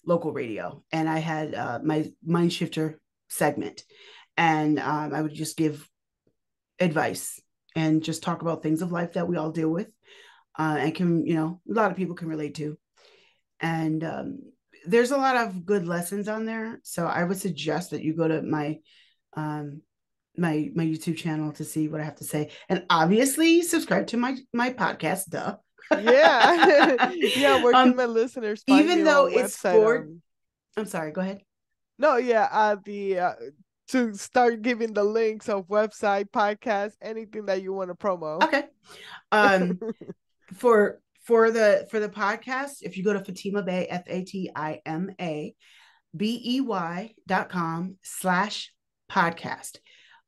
local 0.06 0.32
radio, 0.32 0.84
and 0.92 1.10
I 1.10 1.20
had 1.20 1.56
uh, 1.56 1.80
my 1.84 2.12
Mind 2.26 2.54
Shifter 2.54 3.00
segment, 3.30 3.84
and 4.38 4.80
um, 4.80 5.14
I 5.14 5.22
would 5.22 5.34
just 5.34 5.58
give 5.58 5.88
advice 6.80 7.40
and 7.76 8.04
just 8.04 8.24
talk 8.24 8.42
about 8.42 8.64
things 8.64 8.82
of 8.82 8.92
life 8.92 9.14
that 9.14 9.28
we 9.28 9.38
all 9.38 9.52
deal 9.52 9.70
with, 9.70 9.88
uh, 10.58 10.78
and 10.80 10.96
can 10.96 11.26
you 11.26 11.36
know 11.36 11.62
a 11.70 11.74
lot 11.74 11.92
of 11.92 11.98
people 11.98 12.16
can 12.16 12.28
relate 12.28 12.56
to, 12.56 12.78
and 13.60 14.04
um, 14.04 14.40
there's 14.86 15.12
a 15.12 15.17
lot 15.17 15.38
of 15.38 15.65
good 15.65 15.88
lessons 15.88 16.28
on 16.28 16.46
there. 16.46 16.80
So 16.84 17.06
I 17.06 17.24
would 17.24 17.38
suggest 17.38 17.91
that 17.91 18.04
you 18.04 18.13
go 18.15 18.28
to 18.28 18.41
my 18.41 18.80
um 19.36 19.82
my 20.38 20.70
my 20.76 20.84
YouTube 20.84 21.17
channel 21.17 21.52
to 21.54 21.63
see 21.63 21.88
what 21.88 22.02
I 22.02 22.04
have 22.04 22.15
to 22.15 22.24
say. 22.24 22.52
And 22.70 22.86
obviously 22.89 23.62
subscribe 23.62 24.08
to 24.08 24.17
my 24.17 24.38
my 24.54 24.72
podcast, 24.72 25.30
duh. 25.30 25.58
yeah. 25.91 27.12
yeah, 27.36 27.63
where 27.63 27.74
can 27.74 27.89
um, 27.89 27.96
my 27.96 28.06
listeners 28.06 28.63
even 28.67 29.04
though 29.04 29.28
it's 29.28 29.58
for 29.58 30.00
um... 30.00 30.22
I'm 30.78 30.86
sorry, 30.86 31.12
go 31.12 31.22
ahead. 31.22 31.41
No, 31.98 32.17
yeah, 32.17 32.48
uh 32.52 32.78
the 32.84 33.20
uh 33.20 33.34
to 33.89 34.13
start 34.13 34.62
giving 34.62 34.94
the 34.94 35.04
links 35.04 35.50
of 35.50 35.67
website, 35.67 36.32
podcast, 36.32 36.94
anything 37.02 37.46
that 37.46 37.62
you 37.62 37.74
want 37.74 37.89
to 37.89 37.96
promo. 37.96 38.41
Okay. 38.41 38.63
Um 39.32 39.80
for 40.54 41.02
for 41.24 41.52
the 41.52 41.88
for 41.90 42.00
the 42.00 42.10
podcast, 42.10 42.82
if 42.82 42.98
you 42.98 43.04
go 43.04 43.14
to 43.14 43.24
Fatima 43.24 43.64
Bey, 43.64 43.88
F 43.88 44.04
A 44.08 44.24
T 44.24 44.52
I 44.56 44.82
M 44.86 45.12
A 45.20 45.54
B 46.16 46.42
E 46.44 46.62
Y 46.62 47.14
dot 47.28 47.50
com 47.50 47.98
slash 48.02 48.74
podcast. 49.12 49.78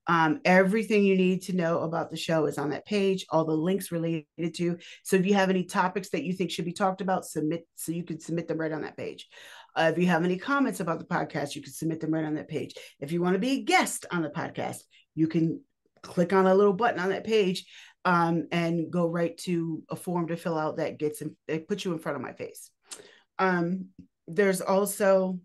Um, 0.05 0.41
everything 0.43 1.05
you 1.05 1.15
need 1.15 1.43
to 1.43 1.55
know 1.55 1.79
about 1.79 2.11
the 2.11 2.17
show 2.17 2.45
is 2.45 2.57
on 2.57 2.71
that 2.71 2.85
page, 2.85 3.25
all 3.29 3.45
the 3.45 3.53
links 3.53 3.89
related 3.89 4.25
to. 4.55 4.77
So 5.03 5.15
if 5.15 5.25
you 5.25 5.33
have 5.33 5.49
any 5.49 5.63
topics 5.63 6.09
that 6.09 6.23
you 6.23 6.33
think 6.33 6.51
should 6.51 6.65
be 6.65 6.73
talked 6.73 6.99
about, 6.99 7.25
submit 7.25 7.65
so 7.75 7.93
you 7.93 8.03
can 8.03 8.19
submit 8.19 8.49
them 8.49 8.57
right 8.57 8.71
on 8.73 8.81
that 8.81 8.97
page. 8.97 9.29
Uh, 9.75 9.89
if 9.93 9.97
you 9.97 10.07
have 10.07 10.25
any 10.25 10.37
comments 10.37 10.81
about 10.81 10.99
the 10.99 11.05
podcast, 11.05 11.55
you 11.55 11.61
can 11.61 11.71
submit 11.71 12.01
them 12.01 12.13
right 12.13 12.25
on 12.25 12.35
that 12.35 12.49
page. 12.49 12.75
If 12.99 13.13
you 13.13 13.21
want 13.21 13.35
to 13.35 13.39
be 13.39 13.51
a 13.51 13.63
guest 13.63 14.05
on 14.11 14.23
the 14.23 14.29
podcast, 14.29 14.79
you 15.15 15.27
can 15.27 15.61
click 16.01 16.33
on 16.33 16.47
a 16.47 16.53
little 16.53 16.73
button 16.73 16.99
on 16.99 17.09
that 17.09 17.23
page 17.23 17.65
um, 18.05 18.47
and 18.51 18.91
go 18.91 19.07
right 19.07 19.37
to 19.39 19.83
a 19.89 19.95
form 19.95 20.27
to 20.27 20.35
fill 20.35 20.57
out 20.57 20.77
that 20.77 20.99
gets 20.99 21.21
in, 21.21 21.35
it 21.47 21.67
puts 21.67 21.85
you 21.85 21.93
in 21.93 21.99
front 21.99 22.15
of 22.15 22.21
my 22.21 22.33
face. 22.33 22.69
Um, 23.39 23.87
there's 24.27 24.61
also 24.61 25.39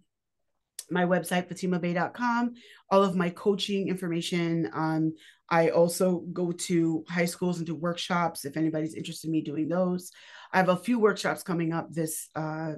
my 0.90 1.04
website, 1.04 1.48
fatimabey.com, 1.48 2.54
all 2.90 3.02
of 3.02 3.16
my 3.16 3.30
coaching 3.30 3.88
information. 3.88 4.70
Um, 4.72 5.14
I 5.50 5.70
also 5.70 6.20
go 6.32 6.52
to 6.52 7.04
high 7.08 7.24
schools 7.24 7.58
and 7.58 7.66
do 7.66 7.74
workshops 7.74 8.44
if 8.44 8.56
anybody's 8.56 8.94
interested 8.94 9.28
in 9.28 9.32
me 9.32 9.42
doing 9.42 9.68
those. 9.68 10.10
I 10.52 10.58
have 10.58 10.68
a 10.68 10.76
few 10.76 10.98
workshops 10.98 11.42
coming 11.42 11.72
up 11.72 11.92
this 11.92 12.28
uh, 12.34 12.72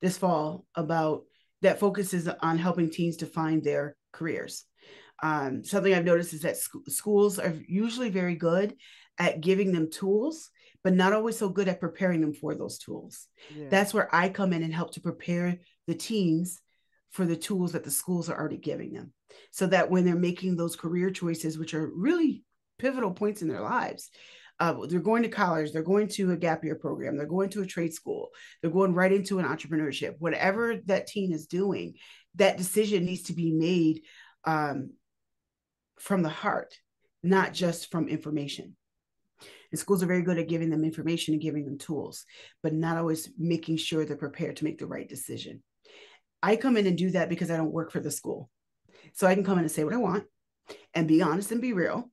this 0.00 0.16
fall 0.16 0.64
about 0.74 1.24
that 1.62 1.80
focuses 1.80 2.28
on 2.28 2.58
helping 2.58 2.90
teens 2.90 3.16
to 3.18 3.26
find 3.26 3.62
their 3.62 3.96
careers. 4.12 4.64
Um, 5.20 5.64
something 5.64 5.92
I've 5.92 6.04
noticed 6.04 6.32
is 6.32 6.42
that 6.42 6.56
sc- 6.56 6.88
schools 6.88 7.40
are 7.40 7.54
usually 7.66 8.10
very 8.10 8.36
good 8.36 8.76
at 9.18 9.40
giving 9.40 9.72
them 9.72 9.90
tools, 9.90 10.50
but 10.84 10.94
not 10.94 11.12
always 11.12 11.36
so 11.36 11.48
good 11.48 11.68
at 11.68 11.80
preparing 11.80 12.20
them 12.20 12.32
for 12.32 12.54
those 12.54 12.78
tools. 12.78 13.26
Yeah. 13.54 13.66
That's 13.68 13.92
where 13.92 14.14
I 14.14 14.28
come 14.28 14.52
in 14.52 14.62
and 14.62 14.72
help 14.72 14.92
to 14.94 15.00
prepare 15.00 15.58
the 15.86 15.94
teens 15.94 16.60
for 17.10 17.24
the 17.24 17.36
tools 17.36 17.72
that 17.72 17.84
the 17.84 17.90
schools 17.90 18.28
are 18.28 18.38
already 18.38 18.58
giving 18.58 18.92
them. 18.92 19.12
So 19.50 19.66
that 19.66 19.90
when 19.90 20.04
they're 20.04 20.16
making 20.16 20.56
those 20.56 20.76
career 20.76 21.10
choices, 21.10 21.58
which 21.58 21.74
are 21.74 21.90
really 21.94 22.44
pivotal 22.78 23.12
points 23.12 23.42
in 23.42 23.48
their 23.48 23.60
lives, 23.60 24.10
uh, 24.60 24.74
they're 24.88 25.00
going 25.00 25.22
to 25.22 25.28
college, 25.28 25.72
they're 25.72 25.82
going 25.82 26.08
to 26.08 26.32
a 26.32 26.36
gap 26.36 26.64
year 26.64 26.74
program, 26.74 27.16
they're 27.16 27.26
going 27.26 27.48
to 27.50 27.62
a 27.62 27.66
trade 27.66 27.94
school, 27.94 28.30
they're 28.60 28.70
going 28.70 28.92
right 28.92 29.12
into 29.12 29.38
an 29.38 29.44
entrepreneurship, 29.44 30.16
whatever 30.18 30.76
that 30.86 31.06
teen 31.06 31.32
is 31.32 31.46
doing, 31.46 31.94
that 32.34 32.56
decision 32.56 33.04
needs 33.04 33.22
to 33.24 33.32
be 33.32 33.52
made 33.52 34.02
um, 34.44 34.90
from 36.00 36.22
the 36.22 36.28
heart, 36.28 36.74
not 37.22 37.52
just 37.52 37.90
from 37.90 38.08
information. 38.08 38.76
And 39.70 39.78
schools 39.78 40.02
are 40.02 40.06
very 40.06 40.22
good 40.22 40.38
at 40.38 40.48
giving 40.48 40.70
them 40.70 40.84
information 40.84 41.34
and 41.34 41.42
giving 41.42 41.64
them 41.64 41.78
tools, 41.78 42.24
but 42.62 42.72
not 42.72 42.96
always 42.96 43.30
making 43.38 43.76
sure 43.76 44.04
they're 44.04 44.16
prepared 44.16 44.56
to 44.56 44.64
make 44.64 44.78
the 44.78 44.86
right 44.86 45.08
decision. 45.08 45.62
I 46.42 46.56
come 46.56 46.76
in 46.76 46.86
and 46.86 46.96
do 46.96 47.10
that 47.10 47.28
because 47.28 47.50
I 47.50 47.56
don't 47.56 47.72
work 47.72 47.90
for 47.90 48.00
the 48.00 48.10
school. 48.10 48.48
So 49.14 49.26
I 49.26 49.34
can 49.34 49.44
come 49.44 49.58
in 49.58 49.64
and 49.64 49.70
say 49.70 49.84
what 49.84 49.94
I 49.94 49.98
want 49.98 50.24
and 50.94 51.08
be 51.08 51.22
honest 51.22 51.52
and 51.52 51.60
be 51.60 51.72
real. 51.72 52.10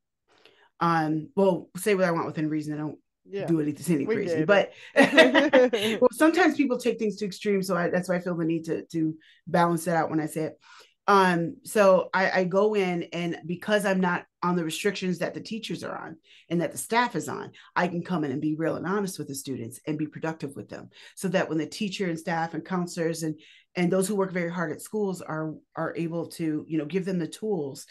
Um, 0.80 1.30
well, 1.36 1.70
say 1.78 1.96
what 1.96 2.06
I 2.06 2.12
want 2.12 2.26
within 2.26 2.50
reason. 2.50 2.74
I 2.74 2.78
don't 2.78 3.00
yeah. 3.30 3.46
do 3.46 3.62
anything 3.62 4.06
crazy. 4.06 4.46
But 4.46 4.72
well, 4.96 6.10
sometimes 6.12 6.58
people 6.58 6.78
take 6.78 7.00
things 7.00 7.18
to 7.18 7.26
extreme. 7.26 7.62
So 7.63 7.76
I, 7.76 7.89
that's 7.89 8.10
why 8.10 8.15
I 8.15 8.20
feel 8.20 8.36
the 8.36 8.46
need 8.46 8.65
to 8.65 8.86
to 8.86 9.15
balance 9.48 9.86
that 9.86 9.96
out 9.96 10.10
when 10.10 10.20
I 10.20 10.26
say 10.26 10.46
it. 10.46 10.60
Um, 11.08 11.58
so 11.63 12.10
I, 12.13 12.32
I 12.32 12.44
go 12.46 12.76
in 12.76 13.04
and 13.13 13.38
because 13.46 13.86
I'm 13.86 14.02
not 14.02 14.26
on 14.41 14.56
the 14.56 14.63
restrictions 14.63 15.20
that 15.20 15.36
the 15.36 15.41
teachers 15.41 15.84
are 15.84 15.96
on 15.96 16.18
and 16.50 16.62
that 16.62 16.72
the 16.72 16.80
staff 16.80 17.15
is 17.15 17.30
on, 17.30 17.52
I 17.76 17.88
can 17.88 18.04
come 18.04 18.24
in 18.24 18.32
and 18.32 18.41
be 18.41 18.56
real 18.56 18.76
and 18.76 18.88
honest 18.88 19.20
with 19.20 19.28
the 19.28 19.36
students 19.36 19.80
and 19.86 20.00
be 20.00 20.08
productive 20.08 20.56
with 20.56 20.68
them. 20.68 20.89
So 21.15 21.28
that 21.30 21.48
when 21.48 21.60
the 21.60 21.68
teacher 21.68 22.08
and 22.08 22.18
staff 22.18 22.54
and 22.54 22.65
counselors 22.65 23.24
and 23.24 23.39
and 23.76 23.91
those 23.91 24.08
who 24.08 24.15
work 24.15 24.32
very 24.32 24.50
hard 24.52 24.72
at 24.72 24.82
schools 24.82 25.22
are 25.22 25.54
are 25.76 25.94
able 25.96 26.28
to, 26.28 26.65
you 26.68 26.78
know, 26.78 26.86
give 26.86 27.06
them 27.06 27.20
the 27.20 27.28
tools 27.28 27.86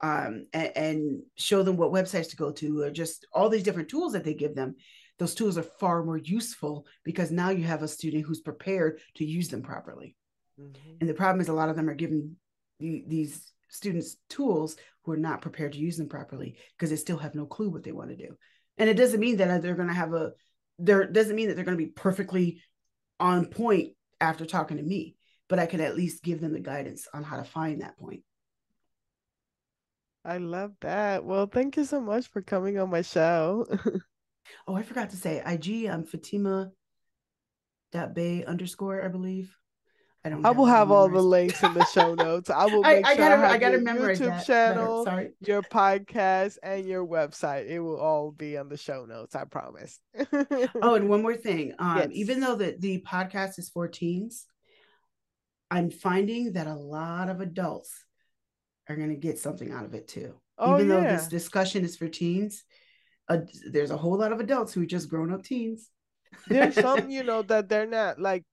um, 0.00 0.46
and, 0.52 0.76
and 0.76 1.22
show 1.36 1.62
them 1.62 1.76
what 1.76 1.92
websites 1.92 2.30
to 2.30 2.36
go 2.36 2.52
to, 2.52 2.82
or 2.82 2.90
just 2.90 3.26
all 3.32 3.48
these 3.48 3.62
different 3.64 3.88
tools 3.88 4.12
that 4.12 4.22
they 4.22 4.34
give 4.34 4.54
them 4.54 4.76
those 5.20 5.34
tools 5.34 5.58
are 5.58 5.62
far 5.62 6.02
more 6.02 6.16
useful 6.16 6.86
because 7.04 7.30
now 7.30 7.50
you 7.50 7.62
have 7.62 7.82
a 7.82 7.88
student 7.88 8.24
who's 8.24 8.40
prepared 8.40 9.00
to 9.16 9.24
use 9.24 9.48
them 9.48 9.60
properly. 9.62 10.16
Mm-hmm. 10.58 10.92
And 11.00 11.08
the 11.08 11.14
problem 11.14 11.42
is 11.42 11.48
a 11.48 11.52
lot 11.52 11.68
of 11.68 11.76
them 11.76 11.90
are 11.90 11.94
given 11.94 12.36
the, 12.80 13.04
these 13.06 13.52
students 13.68 14.16
tools 14.28 14.76
who 15.04 15.12
are 15.12 15.16
not 15.16 15.42
prepared 15.42 15.72
to 15.72 15.78
use 15.78 15.96
them 15.96 16.08
properly 16.08 16.56
because 16.76 16.90
they 16.90 16.96
still 16.96 17.18
have 17.18 17.34
no 17.34 17.46
clue 17.46 17.70
what 17.70 17.84
they 17.84 17.92
want 17.92 18.10
to 18.10 18.16
do. 18.16 18.36
And 18.78 18.90
it 18.90 18.94
doesn't 18.94 19.20
mean 19.20 19.36
that 19.36 19.62
they're 19.62 19.74
going 19.74 19.88
to 19.88 19.94
have 19.94 20.14
a 20.14 20.32
there 20.78 21.06
doesn't 21.06 21.36
mean 21.36 21.48
that 21.48 21.54
they're 21.54 21.64
going 21.64 21.76
to 21.76 21.84
be 21.84 21.90
perfectly 21.90 22.62
on 23.18 23.46
point 23.46 23.90
after 24.20 24.46
talking 24.46 24.78
to 24.78 24.82
me, 24.82 25.16
but 25.48 25.58
I 25.58 25.66
can 25.66 25.80
at 25.80 25.96
least 25.96 26.22
give 26.22 26.40
them 26.40 26.52
the 26.52 26.60
guidance 26.60 27.06
on 27.12 27.22
how 27.22 27.36
to 27.36 27.44
find 27.44 27.82
that 27.82 27.98
point. 27.98 28.22
I 30.24 30.38
love 30.38 30.72
that. 30.80 31.24
Well, 31.24 31.46
thank 31.46 31.76
you 31.76 31.84
so 31.84 32.00
much 32.00 32.28
for 32.28 32.42
coming 32.42 32.78
on 32.78 32.90
my 32.90 33.02
show. 33.02 33.66
oh, 34.66 34.74
I 34.74 34.82
forgot 34.82 35.10
to 35.10 35.16
say 35.16 35.42
IG. 35.44 35.86
I'm 35.86 36.00
um, 36.00 36.04
Fatima 36.04 36.70
dot 37.92 38.14
bey 38.14 38.44
underscore, 38.44 39.02
I 39.02 39.08
believe. 39.08 39.54
I 40.24 40.28
don't. 40.28 40.44
I 40.44 40.50
will 40.50 40.66
have 40.66 40.90
all 40.90 41.08
the 41.08 41.22
links 41.22 41.62
in 41.62 41.72
the 41.72 41.84
show 41.86 42.14
notes. 42.26 42.50
I 42.50 42.66
will 42.66 42.82
make 42.82 43.06
I, 43.06 43.10
I 43.10 43.14
sure 43.14 43.24
gotta, 43.24 43.34
I, 43.34 43.38
have 43.38 43.62
I 43.62 43.68
your 43.70 43.80
YouTube 43.80 44.18
that 44.18 44.46
channel, 44.46 45.04
Sorry. 45.04 45.30
your 45.46 45.62
podcast, 45.62 46.58
and 46.62 46.86
your 46.86 47.06
website. 47.06 47.68
It 47.68 47.80
will 47.80 47.98
all 47.98 48.30
be 48.30 48.58
on 48.58 48.68
the 48.68 48.76
show 48.76 49.06
notes. 49.06 49.34
I 49.34 49.44
promise. 49.44 49.98
oh, 50.82 50.94
and 50.94 51.08
one 51.08 51.22
more 51.22 51.36
thing. 51.36 51.74
Um, 51.78 51.98
yes. 51.98 52.08
even 52.12 52.40
though 52.40 52.54
the 52.54 52.76
the 52.78 53.02
podcast 53.06 53.58
is 53.58 53.70
for 53.70 53.88
teens, 53.88 54.46
I'm 55.70 55.90
finding 55.90 56.52
that 56.52 56.66
a 56.66 56.74
lot 56.74 57.30
of 57.30 57.40
adults 57.40 58.04
are 58.88 58.96
going 58.96 59.10
to 59.10 59.16
get 59.16 59.38
something 59.38 59.72
out 59.72 59.84
of 59.84 59.94
it 59.94 60.08
too. 60.08 60.34
Oh, 60.58 60.74
even 60.74 60.88
though 60.88 61.00
this 61.00 61.28
discussion 61.28 61.84
is 61.84 61.96
for 61.96 62.08
teens, 62.08 62.64
uh, 63.28 63.38
there's 63.70 63.90
a 63.90 63.96
whole 63.96 64.18
lot 64.18 64.32
of 64.32 64.40
adults 64.40 64.74
who 64.74 64.82
are 64.82 64.86
just 64.86 65.08
grown 65.08 65.32
up 65.32 65.44
teens. 65.44 65.88
there's 66.48 66.74
some, 66.80 67.08
you 67.08 67.22
know, 67.22 67.42
that 67.42 67.68
they're 67.68 67.86
not 67.86 68.20
like 68.20 68.44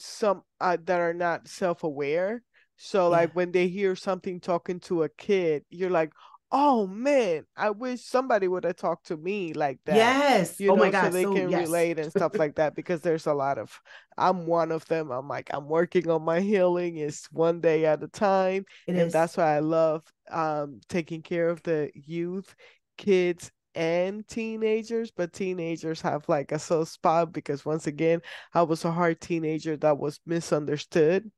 some 0.00 0.42
uh, 0.60 0.76
that 0.84 1.00
are 1.00 1.14
not 1.14 1.48
self-aware 1.48 2.42
so 2.76 3.08
like 3.10 3.34
when 3.36 3.52
they 3.52 3.68
hear 3.68 3.94
something 3.94 4.40
talking 4.40 4.80
to 4.80 5.02
a 5.02 5.08
kid 5.08 5.64
you're 5.70 5.90
like 5.90 6.12
oh 6.52 6.86
man, 6.86 7.44
I 7.56 7.70
wish 7.70 8.02
somebody 8.02 8.48
would 8.48 8.64
have 8.64 8.76
talked 8.76 9.06
to 9.06 9.16
me 9.16 9.52
like 9.52 9.78
that. 9.84 9.96
Yes. 9.96 10.58
You 10.58 10.72
oh 10.72 10.74
know, 10.74 10.84
my 10.84 10.90
God. 10.90 11.04
so 11.04 11.10
they 11.10 11.22
so, 11.22 11.34
can 11.34 11.50
yes. 11.50 11.66
relate 11.66 11.98
and 11.98 12.10
stuff 12.10 12.36
like 12.36 12.56
that 12.56 12.74
because 12.74 13.00
there's 13.00 13.26
a 13.26 13.34
lot 13.34 13.58
of 13.58 13.78
I'm 14.18 14.46
one 14.46 14.72
of 14.72 14.84
them. 14.86 15.10
I'm 15.10 15.28
like, 15.28 15.50
I'm 15.52 15.68
working 15.68 16.10
on 16.10 16.22
my 16.22 16.40
healing. 16.40 16.96
It's 16.96 17.30
one 17.30 17.60
day 17.60 17.86
at 17.86 18.02
a 18.02 18.08
time. 18.08 18.64
It 18.86 18.92
and 18.92 19.00
is. 19.02 19.12
that's 19.12 19.36
why 19.36 19.56
I 19.56 19.60
love 19.60 20.02
um 20.30 20.80
taking 20.88 21.22
care 21.22 21.48
of 21.48 21.62
the 21.62 21.90
youth, 21.94 22.54
kids, 22.98 23.52
and 23.74 24.26
teenagers, 24.26 25.10
but 25.10 25.32
teenagers 25.32 26.00
have 26.00 26.28
like 26.28 26.52
a 26.52 26.58
soft 26.58 26.92
spot 26.92 27.32
because 27.32 27.64
once 27.64 27.86
again, 27.86 28.20
I 28.54 28.62
was 28.62 28.84
a 28.84 28.92
hard 28.92 29.20
teenager 29.20 29.76
that 29.78 29.98
was 29.98 30.20
misunderstood. 30.26 31.30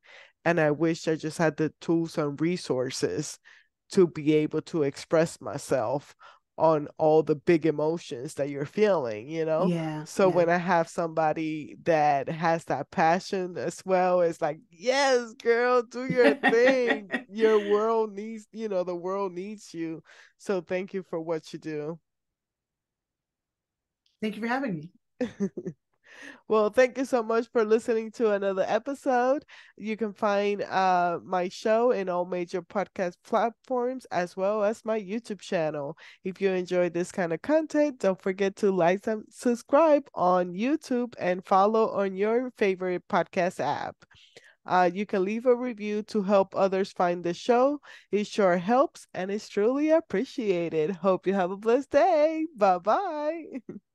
And 0.45 0.59
I 0.59 0.71
wish 0.71 1.07
I 1.07 1.15
just 1.15 1.37
had 1.37 1.55
the 1.57 1.73
tools 1.79 2.17
and 2.17 2.39
resources 2.39 3.39
to 3.91 4.07
be 4.07 4.33
able 4.33 4.61
to 4.63 4.83
express 4.83 5.39
myself 5.39 6.15
on 6.57 6.87
all 6.97 7.23
the 7.23 7.35
big 7.35 7.65
emotions 7.65 8.35
that 8.35 8.49
you're 8.49 8.65
feeling, 8.65 9.27
you 9.27 9.43
know? 9.43 9.65
Yeah. 9.65 10.03
So 10.03 10.29
yeah. 10.29 10.35
when 10.35 10.49
I 10.49 10.57
have 10.57 10.87
somebody 10.87 11.77
that 11.83 12.29
has 12.29 12.65
that 12.65 12.91
passion 12.91 13.57
as 13.57 13.81
well, 13.85 14.21
it's 14.21 14.41
like, 14.41 14.59
yes, 14.69 15.33
girl, 15.33 15.81
do 15.81 16.05
your 16.05 16.35
thing. 16.35 17.09
your 17.31 17.71
world 17.71 18.13
needs, 18.13 18.45
you 18.51 18.69
know, 18.69 18.83
the 18.83 18.95
world 18.95 19.33
needs 19.33 19.73
you. 19.73 20.03
So 20.37 20.61
thank 20.61 20.93
you 20.93 21.03
for 21.03 21.19
what 21.19 21.53
you 21.53 21.59
do. 21.59 21.99
Thank 24.23 24.37
you 24.37 24.41
for 24.41 24.47
having 24.47 24.75
me. 24.75 24.89
well, 26.47 26.69
thank 26.69 26.97
you 26.97 27.03
so 27.03 27.21
much 27.21 27.49
for 27.51 27.65
listening 27.65 28.09
to 28.11 28.31
another 28.31 28.63
episode. 28.65 29.43
You 29.75 29.97
can 29.97 30.13
find 30.13 30.61
uh, 30.63 31.19
my 31.25 31.49
show 31.49 31.91
in 31.91 32.07
all 32.07 32.23
major 32.23 32.61
podcast 32.61 33.15
platforms 33.25 34.05
as 34.11 34.37
well 34.37 34.63
as 34.63 34.85
my 34.85 34.97
YouTube 34.97 35.41
channel. 35.41 35.97
If 36.23 36.39
you 36.39 36.51
enjoy 36.51 36.89
this 36.89 37.11
kind 37.11 37.33
of 37.33 37.41
content, 37.41 37.99
don't 37.99 38.21
forget 38.21 38.55
to 38.57 38.71
like 38.71 39.05
and 39.07 39.25
subscribe 39.29 40.07
on 40.15 40.53
YouTube 40.53 41.15
and 41.19 41.43
follow 41.43 41.89
on 41.89 42.15
your 42.15 42.49
favorite 42.57 43.03
podcast 43.09 43.59
app. 43.59 43.97
Uh, 44.65 44.89
you 44.93 45.05
can 45.05 45.25
leave 45.25 45.45
a 45.45 45.53
review 45.53 46.01
to 46.03 46.23
help 46.23 46.55
others 46.55 46.93
find 46.93 47.25
the 47.25 47.33
show. 47.33 47.81
It 48.09 48.25
sure 48.25 48.57
helps 48.57 49.05
and 49.13 49.29
it's 49.29 49.49
truly 49.49 49.89
appreciated. 49.89 50.91
Hope 50.91 51.27
you 51.27 51.33
have 51.33 51.51
a 51.51 51.57
blessed 51.57 51.91
day. 51.91 52.47
Bye 52.55 52.79
bye. 52.79 53.43